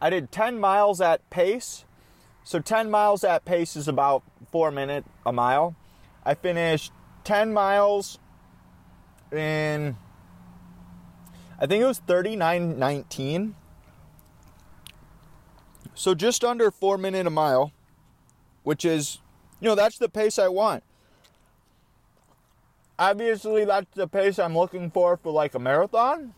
I 0.00 0.10
did 0.10 0.30
10 0.30 0.58
miles 0.60 1.00
at 1.00 1.28
pace. 1.30 1.84
So 2.48 2.60
10 2.60 2.90
miles 2.90 3.24
at 3.24 3.44
pace 3.44 3.76
is 3.76 3.88
about 3.88 4.22
four 4.50 4.70
minutes 4.70 5.06
a 5.26 5.32
mile. 5.34 5.76
I 6.24 6.32
finished 6.32 6.92
10 7.24 7.52
miles 7.52 8.18
in, 9.30 9.98
I 11.60 11.66
think 11.66 11.82
it 11.82 11.86
was 11.86 12.00
39.19. 12.00 13.52
So 15.92 16.14
just 16.14 16.42
under 16.42 16.70
four 16.70 16.96
minute 16.96 17.26
a 17.26 17.30
mile, 17.30 17.70
which 18.62 18.86
is, 18.86 19.18
you 19.60 19.68
know, 19.68 19.74
that's 19.74 19.98
the 19.98 20.08
pace 20.08 20.38
I 20.38 20.48
want. 20.48 20.82
Obviously, 22.98 23.66
that's 23.66 23.94
the 23.94 24.08
pace 24.08 24.38
I'm 24.38 24.56
looking 24.56 24.90
for 24.90 25.18
for 25.18 25.32
like 25.32 25.54
a 25.54 25.58
marathon. 25.58 26.32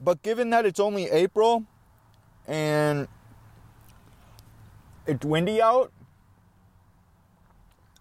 But 0.00 0.22
given 0.22 0.50
that 0.50 0.64
it's 0.64 0.78
only 0.78 1.10
April 1.10 1.64
and 2.46 3.08
it's 5.06 5.24
windy 5.24 5.60
out, 5.60 5.92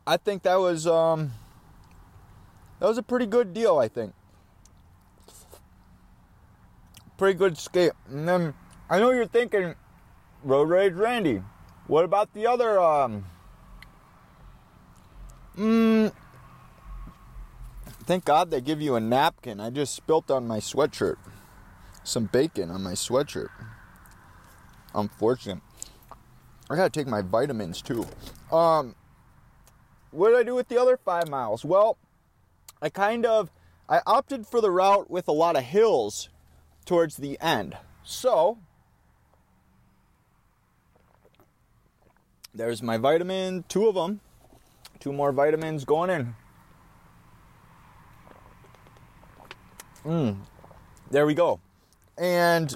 I 0.05 0.17
think 0.17 0.43
that 0.43 0.55
was 0.55 0.85
um, 0.87 1.31
that 2.79 2.87
was 2.87 2.97
a 2.97 3.03
pretty 3.03 3.25
good 3.25 3.53
deal. 3.53 3.77
I 3.77 3.87
think 3.87 4.13
pretty 7.17 7.37
good 7.37 7.57
skate. 7.57 7.93
And 8.09 8.27
then 8.27 8.53
I 8.89 8.99
know 8.99 9.11
you're 9.11 9.27
thinking, 9.27 9.75
Road 10.43 10.69
Rage 10.69 10.93
Randy. 10.93 11.41
What 11.87 12.05
about 12.05 12.33
the 12.33 12.47
other? 12.47 12.79
Um, 12.79 13.25
mm, 15.57 16.11
thank 18.05 18.25
God 18.25 18.51
they 18.51 18.61
give 18.61 18.81
you 18.81 18.95
a 18.95 18.99
napkin. 18.99 19.59
I 19.59 19.69
just 19.69 19.95
spilt 19.95 20.31
on 20.31 20.47
my 20.47 20.59
sweatshirt 20.59 21.17
some 22.03 22.25
bacon 22.25 22.69
on 22.69 22.83
my 22.83 22.93
sweatshirt. 22.93 23.49
Unfortunate. 24.93 25.61
I 26.73 26.75
gotta 26.75 26.89
take 26.89 27.05
my 27.05 27.21
vitamins 27.21 27.83
too. 27.83 28.07
Um, 28.51 28.95
what 30.09 30.29
did 30.29 30.39
I 30.39 30.43
do 30.43 30.55
with 30.55 30.69
the 30.69 30.81
other 30.81 30.97
five 30.97 31.29
miles? 31.29 31.63
Well, 31.63 31.97
I 32.81 32.89
kind 32.89 33.27
of 33.27 33.51
I 33.87 34.01
opted 34.07 34.47
for 34.47 34.59
the 34.59 34.71
route 34.71 35.07
with 35.07 35.27
a 35.27 35.31
lot 35.31 35.55
of 35.55 35.61
hills 35.61 36.29
towards 36.83 37.17
the 37.17 37.39
end. 37.39 37.77
So 38.03 38.57
there's 42.55 42.81
my 42.81 42.97
vitamin, 42.97 43.65
two 43.69 43.87
of 43.87 43.93
them, 43.93 44.21
two 44.99 45.13
more 45.13 45.31
vitamins 45.31 45.85
going 45.85 46.09
in. 46.09 46.35
Mmm, 50.03 50.37
there 51.11 51.27
we 51.27 51.35
go. 51.35 51.59
And 52.17 52.75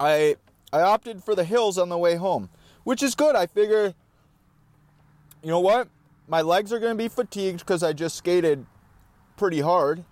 I 0.00 0.34
I 0.72 0.80
opted 0.80 1.22
for 1.22 1.34
the 1.34 1.44
hills 1.44 1.78
on 1.78 1.88
the 1.88 1.98
way 1.98 2.16
home, 2.16 2.50
which 2.84 3.02
is 3.02 3.14
good. 3.14 3.36
I 3.36 3.46
figure 3.46 3.94
you 5.42 5.50
know 5.50 5.60
what? 5.60 5.88
My 6.26 6.42
legs 6.42 6.72
are 6.72 6.80
going 6.80 6.96
to 6.96 7.02
be 7.02 7.08
fatigued 7.08 7.64
cuz 7.64 7.82
I 7.82 7.92
just 7.92 8.16
skated 8.16 8.66
pretty 9.36 9.60
hard. 9.60 10.04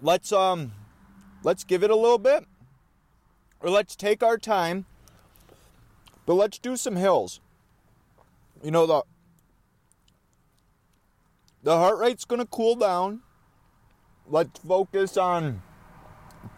Let's 0.00 0.32
um 0.32 0.72
let's 1.42 1.64
give 1.64 1.82
it 1.82 1.90
a 1.90 1.96
little 1.96 2.18
bit 2.18 2.46
or 3.60 3.70
let's 3.70 3.96
take 3.96 4.22
our 4.22 4.38
time. 4.38 4.86
But 6.26 6.34
let's 6.34 6.58
do 6.58 6.76
some 6.76 6.96
hills. 6.96 7.40
You 8.62 8.70
know 8.70 8.86
the 8.86 9.02
the 11.62 11.76
heart 11.76 11.98
rate's 11.98 12.24
going 12.24 12.40
to 12.40 12.46
cool 12.46 12.74
down. 12.74 13.22
Let's 14.26 14.58
focus 14.60 15.16
on 15.16 15.62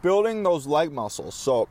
building 0.02 0.42
those 0.42 0.66
leg 0.66 0.92
muscles. 0.92 1.34
So 1.34 1.68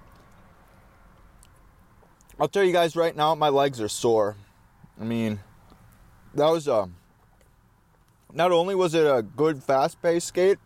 I'll 2.40 2.48
tell 2.48 2.64
you 2.64 2.74
guys 2.74 2.96
right 2.96 3.16
now, 3.16 3.36
my 3.36 3.50
legs 3.50 3.80
are 3.80 3.88
sore. 3.88 4.36
I 5.00 5.04
mean, 5.04 5.40
that 6.34 6.48
was 6.50 6.68
a. 6.68 6.90
Not 8.34 8.52
only 8.52 8.74
was 8.74 8.96
it 8.96 9.06
a 9.06 9.22
good 9.22 9.62
fast 9.64 10.02
paced 10.02 10.28
skate, 10.28 10.58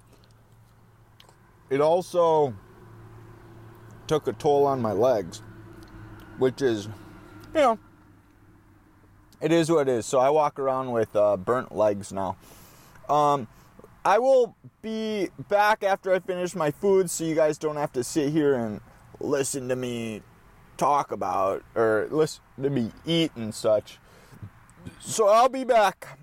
it 1.70 1.82
also 1.82 2.54
took 4.08 4.28
a 4.28 4.34
toll 4.34 4.66
on 4.66 4.82
my 4.82 4.94
legs, 4.94 5.42
which 6.38 6.62
is, 6.62 6.86
you 7.54 7.62
know, 7.62 7.80
it 9.42 9.52
is 9.52 9.70
what 9.70 9.90
it 9.90 9.92
is. 9.92 10.06
So 10.06 10.20
I 10.20 10.30
walk 10.30 10.60
around 10.60 10.92
with 10.94 11.14
uh, 11.16 11.36
burnt 11.36 11.76
legs 11.76 12.14
now. 12.14 12.38
Um, 13.10 13.48
I 14.08 14.20
will 14.20 14.56
be 14.82 15.28
back 15.50 15.84
after 15.84 16.14
I 16.14 16.20
finish 16.20 16.56
my 16.56 16.72
food 16.72 17.10
so 17.10 17.26
you 17.26 17.36
guys 17.36 17.58
don't 17.58 17.76
have 17.76 17.92
to 17.92 18.06
sit 18.06 18.32
here 18.32 18.54
and 18.56 18.80
listen 19.20 19.68
to 19.68 19.76
me 19.76 20.22
talk 20.78 21.12
about 21.12 21.62
or 21.76 22.08
listen 22.10 22.42
to 22.62 22.70
me 22.70 22.94
eat 23.06 23.36
and 23.36 23.54
such. 23.54 24.00
So 25.02 25.28
I'll 25.28 25.50
be 25.50 25.66
back. 25.66 26.18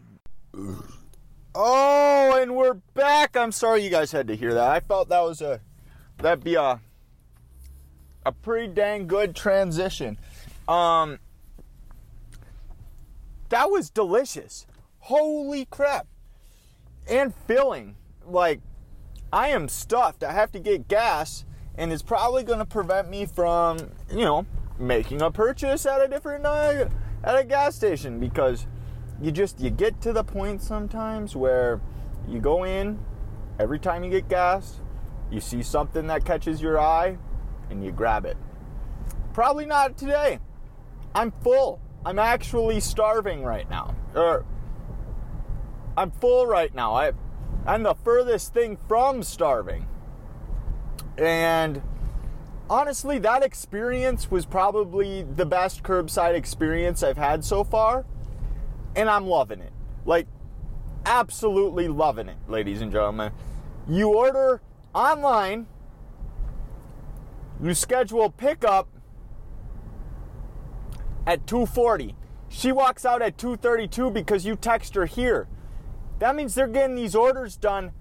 Oh, 1.54 2.38
and 2.40 2.56
we're 2.56 2.72
back. 2.94 3.36
I'm 3.36 3.52
sorry 3.52 3.84
you 3.84 3.90
guys 3.90 4.12
had 4.12 4.28
to 4.28 4.34
hear 4.34 4.54
that. 4.54 4.70
I 4.70 4.80
felt 4.80 5.10
that 5.10 5.20
was 5.20 5.42
a 5.42 5.60
that'd 6.16 6.42
be 6.42 6.54
a 6.54 6.80
a 8.24 8.32
pretty 8.32 8.72
dang 8.72 9.06
good 9.06 9.36
transition. 9.36 10.16
Um 10.66 11.18
that 13.50 13.70
was 13.70 13.90
delicious. 13.90 14.66
Holy 15.00 15.66
crap. 15.66 16.06
And 17.08 17.34
filling. 17.46 17.96
Like 18.26 18.60
I 19.32 19.48
am 19.48 19.68
stuffed. 19.68 20.24
I 20.24 20.32
have 20.32 20.52
to 20.52 20.60
get 20.60 20.88
gas 20.88 21.44
and 21.76 21.92
it's 21.92 22.02
probably 22.02 22.44
going 22.44 22.60
to 22.60 22.64
prevent 22.64 23.10
me 23.10 23.26
from, 23.26 23.78
you 24.10 24.24
know, 24.24 24.46
making 24.78 25.22
a 25.22 25.30
purchase 25.30 25.86
at 25.86 26.00
a 26.00 26.08
different 26.08 26.46
uh, 26.46 26.86
at 27.22 27.38
a 27.38 27.44
gas 27.44 27.74
station 27.74 28.20
because 28.20 28.66
you 29.20 29.30
just 29.30 29.60
you 29.60 29.70
get 29.70 30.00
to 30.00 30.12
the 30.12 30.24
point 30.24 30.62
sometimes 30.62 31.36
where 31.36 31.80
you 32.28 32.40
go 32.40 32.64
in 32.64 32.98
every 33.58 33.78
time 33.78 34.04
you 34.04 34.10
get 34.10 34.28
gas, 34.28 34.80
you 35.30 35.40
see 35.40 35.62
something 35.62 36.06
that 36.06 36.24
catches 36.24 36.60
your 36.60 36.78
eye 36.78 37.18
and 37.70 37.84
you 37.84 37.92
grab 37.92 38.24
it. 38.24 38.36
Probably 39.32 39.66
not 39.66 39.96
today. 39.96 40.38
I'm 41.14 41.32
full. 41.42 41.80
I'm 42.04 42.18
actually 42.18 42.80
starving 42.80 43.42
right 43.42 43.68
now. 43.70 43.94
Or 44.14 44.44
I'm 45.96 46.10
full 46.10 46.46
right 46.46 46.74
now. 46.74 46.94
I 46.94 47.12
I'm 47.66 47.82
the 47.82 47.94
furthest 47.94 48.52
thing 48.52 48.76
from 48.88 49.22
starving. 49.22 49.86
And 51.16 51.82
honestly, 52.68 53.18
that 53.20 53.42
experience 53.42 54.30
was 54.30 54.44
probably 54.44 55.22
the 55.22 55.46
best 55.46 55.82
curbside 55.82 56.34
experience 56.34 57.02
I've 57.02 57.16
had 57.16 57.44
so 57.44 57.64
far. 57.64 58.04
And 58.94 59.08
I'm 59.08 59.26
loving 59.26 59.60
it. 59.60 59.72
Like, 60.04 60.26
absolutely 61.06 61.88
loving 61.88 62.28
it, 62.28 62.36
ladies 62.48 62.80
and 62.80 62.92
gentlemen. 62.92 63.32
You 63.88 64.14
order 64.14 64.60
online, 64.94 65.66
you 67.62 67.74
schedule 67.74 68.30
pickup 68.30 68.88
at 71.26 71.46
240. 71.46 72.14
She 72.48 72.72
walks 72.72 73.04
out 73.04 73.22
at 73.22 73.38
232 73.38 74.10
because 74.10 74.44
you 74.44 74.54
text 74.54 74.94
her 74.94 75.06
here. 75.06 75.48
That 76.18 76.36
means 76.36 76.54
they're 76.54 76.68
getting 76.68 76.96
these 76.96 77.14
orders 77.14 77.56
done 77.56 77.92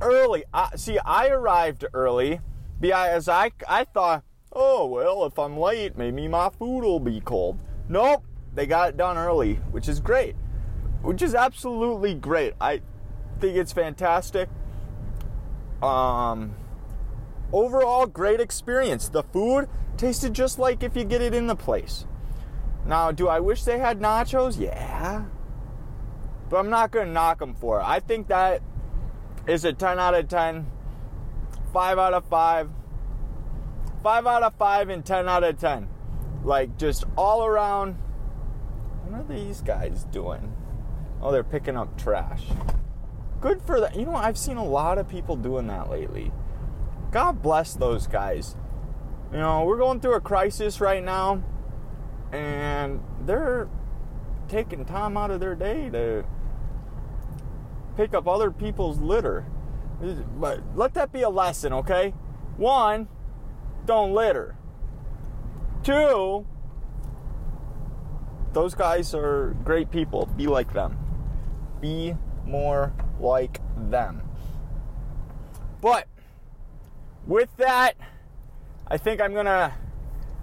early. 0.00 0.44
Uh, 0.52 0.70
see, 0.76 0.98
I 0.98 1.28
arrived 1.28 1.84
early 1.92 2.40
because 2.80 3.28
I, 3.28 3.50
I 3.68 3.84
thought, 3.84 4.24
oh, 4.52 4.86
well, 4.86 5.24
if 5.24 5.38
I'm 5.38 5.56
late, 5.56 5.96
maybe 5.96 6.28
my 6.28 6.48
food 6.48 6.82
will 6.82 7.00
be 7.00 7.20
cold. 7.20 7.60
Nope, 7.88 8.24
they 8.54 8.66
got 8.66 8.90
it 8.90 8.96
done 8.96 9.16
early, 9.16 9.54
which 9.70 9.88
is 9.88 10.00
great. 10.00 10.34
Which 11.02 11.22
is 11.22 11.34
absolutely 11.34 12.14
great. 12.14 12.54
I 12.60 12.80
think 13.38 13.56
it's 13.56 13.72
fantastic. 13.72 14.48
Um, 15.82 16.56
overall, 17.52 18.06
great 18.06 18.40
experience. 18.40 19.08
The 19.08 19.22
food 19.22 19.68
tasted 19.96 20.32
just 20.32 20.58
like 20.58 20.82
if 20.82 20.96
you 20.96 21.04
get 21.04 21.22
it 21.22 21.34
in 21.34 21.46
the 21.46 21.56
place. 21.56 22.06
Now, 22.86 23.12
do 23.12 23.28
I 23.28 23.40
wish 23.40 23.64
they 23.64 23.78
had 23.78 24.00
nachos? 24.00 24.58
Yeah. 24.58 25.24
But 26.48 26.58
I'm 26.58 26.70
not 26.70 26.90
going 26.90 27.06
to 27.06 27.12
knock 27.12 27.38
them 27.38 27.54
for 27.54 27.80
it. 27.80 27.84
I 27.84 28.00
think 28.00 28.28
that 28.28 28.62
is 29.46 29.64
a 29.64 29.72
10 29.72 29.98
out 29.98 30.14
of 30.14 30.28
10, 30.28 30.66
5 31.72 31.98
out 31.98 32.14
of 32.14 32.24
5, 32.26 32.70
5 34.02 34.26
out 34.26 34.42
of 34.42 34.54
5, 34.54 34.88
and 34.88 35.04
10 35.04 35.28
out 35.28 35.44
of 35.44 35.58
10. 35.58 35.88
Like, 36.44 36.78
just 36.78 37.04
all 37.16 37.44
around. 37.44 37.94
What 39.04 39.20
are 39.20 39.24
these 39.24 39.62
guys 39.62 40.04
doing? 40.04 40.52
Oh, 41.20 41.32
they're 41.32 41.44
picking 41.44 41.76
up 41.76 41.98
trash. 41.98 42.44
Good 43.40 43.60
for 43.62 43.80
that. 43.80 43.96
You 43.96 44.06
know, 44.06 44.14
I've 44.14 44.38
seen 44.38 44.56
a 44.56 44.64
lot 44.64 44.98
of 44.98 45.08
people 45.08 45.36
doing 45.36 45.66
that 45.66 45.90
lately. 45.90 46.32
God 47.10 47.42
bless 47.42 47.74
those 47.74 48.06
guys. 48.06 48.56
You 49.32 49.38
know, 49.38 49.64
we're 49.64 49.78
going 49.78 50.00
through 50.00 50.14
a 50.14 50.20
crisis 50.20 50.80
right 50.80 51.02
now, 51.02 51.42
and 52.32 53.02
they're 53.22 53.68
taking 54.48 54.84
time 54.84 55.16
out 55.16 55.30
of 55.30 55.40
their 55.40 55.54
day 55.54 55.90
to 55.90 56.24
pick 57.96 58.14
up 58.14 58.28
other 58.28 58.50
people's 58.50 58.98
litter. 58.98 59.46
But 60.38 60.60
let 60.76 60.94
that 60.94 61.12
be 61.12 61.22
a 61.22 61.30
lesson, 61.30 61.72
okay? 61.72 62.12
One, 62.56 63.08
don't 63.86 64.12
litter. 64.12 64.56
Two, 65.82 66.46
those 68.52 68.74
guys 68.74 69.14
are 69.14 69.56
great 69.64 69.90
people. 69.90 70.26
Be 70.36 70.46
like 70.46 70.72
them. 70.72 70.98
Be 71.80 72.14
more 72.44 72.92
like 73.20 73.60
them. 73.90 74.22
But 75.80 76.08
with 77.26 77.56
that, 77.58 77.96
I 78.88 78.96
think 78.96 79.20
I'm 79.20 79.34
gonna 79.34 79.74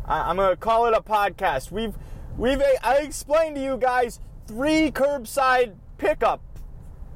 I'm 0.05 0.37
gonna 0.37 0.55
call 0.55 0.85
it 0.85 0.93
a 0.93 1.01
podcast. 1.01 1.71
We've 1.71 1.95
we've 2.37 2.61
I 2.83 2.97
explained 2.97 3.55
to 3.55 3.63
you 3.63 3.77
guys 3.77 4.19
three 4.47 4.91
curbside 4.91 5.75
pickup 5.97 6.41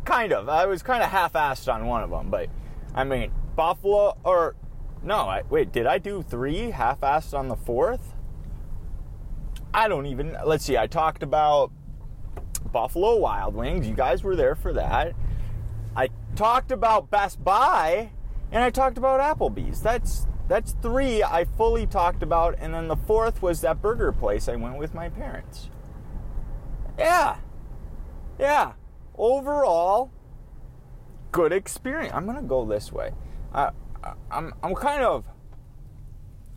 kind 0.07 0.31
of. 0.31 0.47
I 0.49 0.65
was 0.65 0.81
kind 0.81 1.03
of 1.03 1.09
half-assed 1.09 1.71
on 1.71 1.85
one 1.85 2.01
of 2.01 2.09
them, 2.09 2.29
but 2.29 2.49
I 2.95 3.03
mean, 3.03 3.31
Buffalo 3.55 4.17
or 4.23 4.55
no, 5.03 5.15
I, 5.15 5.43
wait, 5.49 5.71
did 5.71 5.85
I 5.85 5.99
do 5.99 6.23
three 6.23 6.71
half-assed 6.71 7.37
on 7.37 7.49
the 7.49 7.55
fourth? 7.55 8.13
I 9.73 9.87
don't 9.87 10.05
even. 10.07 10.35
Let's 10.45 10.65
see. 10.65 10.77
I 10.77 10.87
talked 10.87 11.21
about 11.21 11.71
Buffalo 12.71 13.17
Wild 13.17 13.53
Wings. 13.53 13.87
You 13.87 13.93
guys 13.93 14.23
were 14.23 14.35
there 14.35 14.55
for 14.55 14.73
that. 14.73 15.13
I 15.95 16.09
talked 16.35 16.71
about 16.71 17.11
Best 17.11 17.43
Buy, 17.43 18.11
and 18.51 18.63
I 18.63 18.69
talked 18.69 18.97
about 18.97 19.19
Applebee's. 19.19 19.81
That's 19.81 20.25
that's 20.47 20.71
three 20.81 21.21
I 21.21 21.43
fully 21.43 21.85
talked 21.85 22.23
about, 22.23 22.55
and 22.59 22.73
then 22.73 22.87
the 22.87 22.95
fourth 22.95 23.41
was 23.41 23.61
that 23.61 23.81
burger 23.81 24.13
place 24.13 24.47
I 24.47 24.55
went 24.55 24.77
with 24.77 24.93
my 24.93 25.09
parents. 25.09 25.69
Yeah, 26.97 27.37
yeah 28.39 28.73
overall, 29.17 30.11
good 31.31 31.51
experience. 31.51 32.13
I'm 32.13 32.25
gonna 32.25 32.41
go 32.41 32.65
this 32.65 32.91
way. 32.91 33.11
I, 33.53 33.71
I'm 34.31 34.53
I'm 34.63 34.75
kind 34.75 35.03
of 35.03 35.25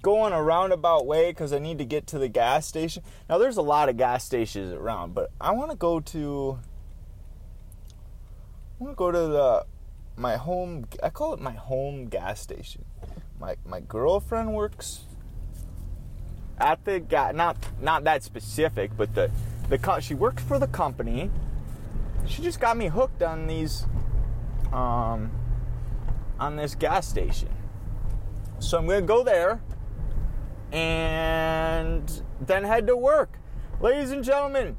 going 0.02 0.32
a 0.32 0.42
roundabout 0.42 1.06
way 1.06 1.30
because 1.30 1.52
I 1.52 1.58
need 1.58 1.78
to 1.78 1.84
get 1.84 2.06
to 2.08 2.18
the 2.18 2.28
gas 2.28 2.66
station. 2.66 3.02
Now 3.28 3.38
there's 3.38 3.56
a 3.56 3.62
lot 3.62 3.88
of 3.88 3.96
gas 3.96 4.24
stations 4.24 4.72
around, 4.72 5.14
but 5.14 5.30
I 5.40 5.52
want 5.52 5.70
to 5.70 5.76
go 5.76 6.00
to. 6.00 6.58
I 8.80 8.84
want 8.84 8.92
to 8.92 8.96
go 8.96 9.11
to 9.11 9.18
the 9.18 9.66
my 10.16 10.36
home. 10.36 10.86
I 11.02 11.11
call 11.11 11.34
it 11.34 11.40
my 11.40 11.52
home 11.52 12.06
gas 12.06 12.40
station. 12.40 12.84
My 13.38 13.56
my 13.64 13.80
girlfriend 13.80 14.54
works 14.54 15.00
at 16.58 16.84
the 16.84 17.00
gas. 17.00 17.34
Not 17.34 17.56
not 17.80 18.04
that 18.04 18.22
specific, 18.22 18.92
but 18.96 19.14
the 19.14 19.30
the 19.68 20.00
she 20.00 20.14
works 20.14 20.42
for 20.42 20.58
the 20.58 20.66
company 20.66 21.30
she 22.31 22.43
just 22.43 22.61
got 22.61 22.76
me 22.76 22.87
hooked 22.87 23.22
on 23.22 23.47
these 23.47 23.87
um, 24.72 25.33
on 26.39 26.57
this 26.57 26.74
gas 26.74 27.07
station. 27.07 27.49
So 28.61 28.78
I'm 28.78 28.87
to 28.89 29.07
go 29.07 29.24
there 29.24 29.61
and 30.72 32.22
then 32.41 32.64
head 32.64 32.87
to 32.87 32.97
work. 32.97 33.39
Ladies 33.81 34.12
and 34.12 34.22
gentlemen, 34.22 34.76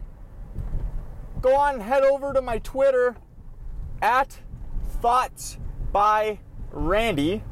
go 1.41 1.55
on, 1.55 1.81
head 1.81 2.03
over 2.03 2.33
to 2.33 2.41
my 2.41 2.59
Twitter 2.59 3.15
at 4.01 4.39
Thoughts 5.01 5.57
by 5.91 6.39
Randy. 6.71 7.43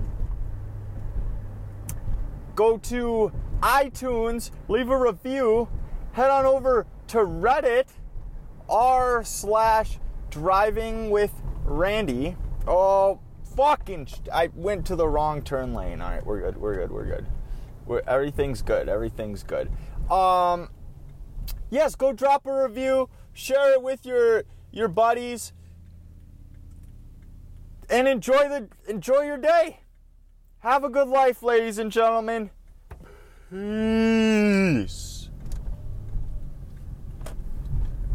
Go 2.55 2.77
to 2.77 3.31
iTunes, 3.61 4.51
leave 4.67 4.89
a 4.89 4.97
review, 4.97 5.67
head 6.13 6.29
on 6.29 6.45
over 6.45 6.85
to 7.07 7.17
Reddit 7.17 7.87
r 8.69 9.23
slash 9.23 9.99
driving 10.29 11.09
with 11.09 11.31
Randy. 11.65 12.35
Oh, 12.67 13.19
fucking! 13.55 14.05
Sh- 14.05 14.15
I 14.31 14.49
went 14.53 14.85
to 14.87 14.95
the 14.95 15.07
wrong 15.07 15.41
turn 15.41 15.73
lane. 15.73 16.01
All 16.01 16.11
right, 16.11 16.25
we're 16.25 16.41
good. 16.41 16.57
We're 16.57 16.75
good. 16.75 16.91
We're 16.91 17.05
good. 17.05 17.25
We're, 17.85 18.01
everything's 18.07 18.61
good. 18.61 18.87
Everything's 18.87 19.43
good. 19.43 19.71
Um, 20.11 20.69
yes, 21.69 21.95
go 21.95 22.13
drop 22.13 22.45
a 22.45 22.63
review, 22.63 23.09
share 23.33 23.73
it 23.73 23.81
with 23.81 24.05
your 24.05 24.43
your 24.71 24.87
buddies, 24.87 25.53
and 27.89 28.07
enjoy 28.07 28.49
the 28.49 28.67
enjoy 28.87 29.21
your 29.21 29.37
day. 29.37 29.81
Have 30.59 30.83
a 30.83 30.89
good 30.89 31.07
life, 31.07 31.41
ladies 31.41 31.77
and 31.77 31.91
gentlemen. 31.91 32.51
Peace. 33.49 35.08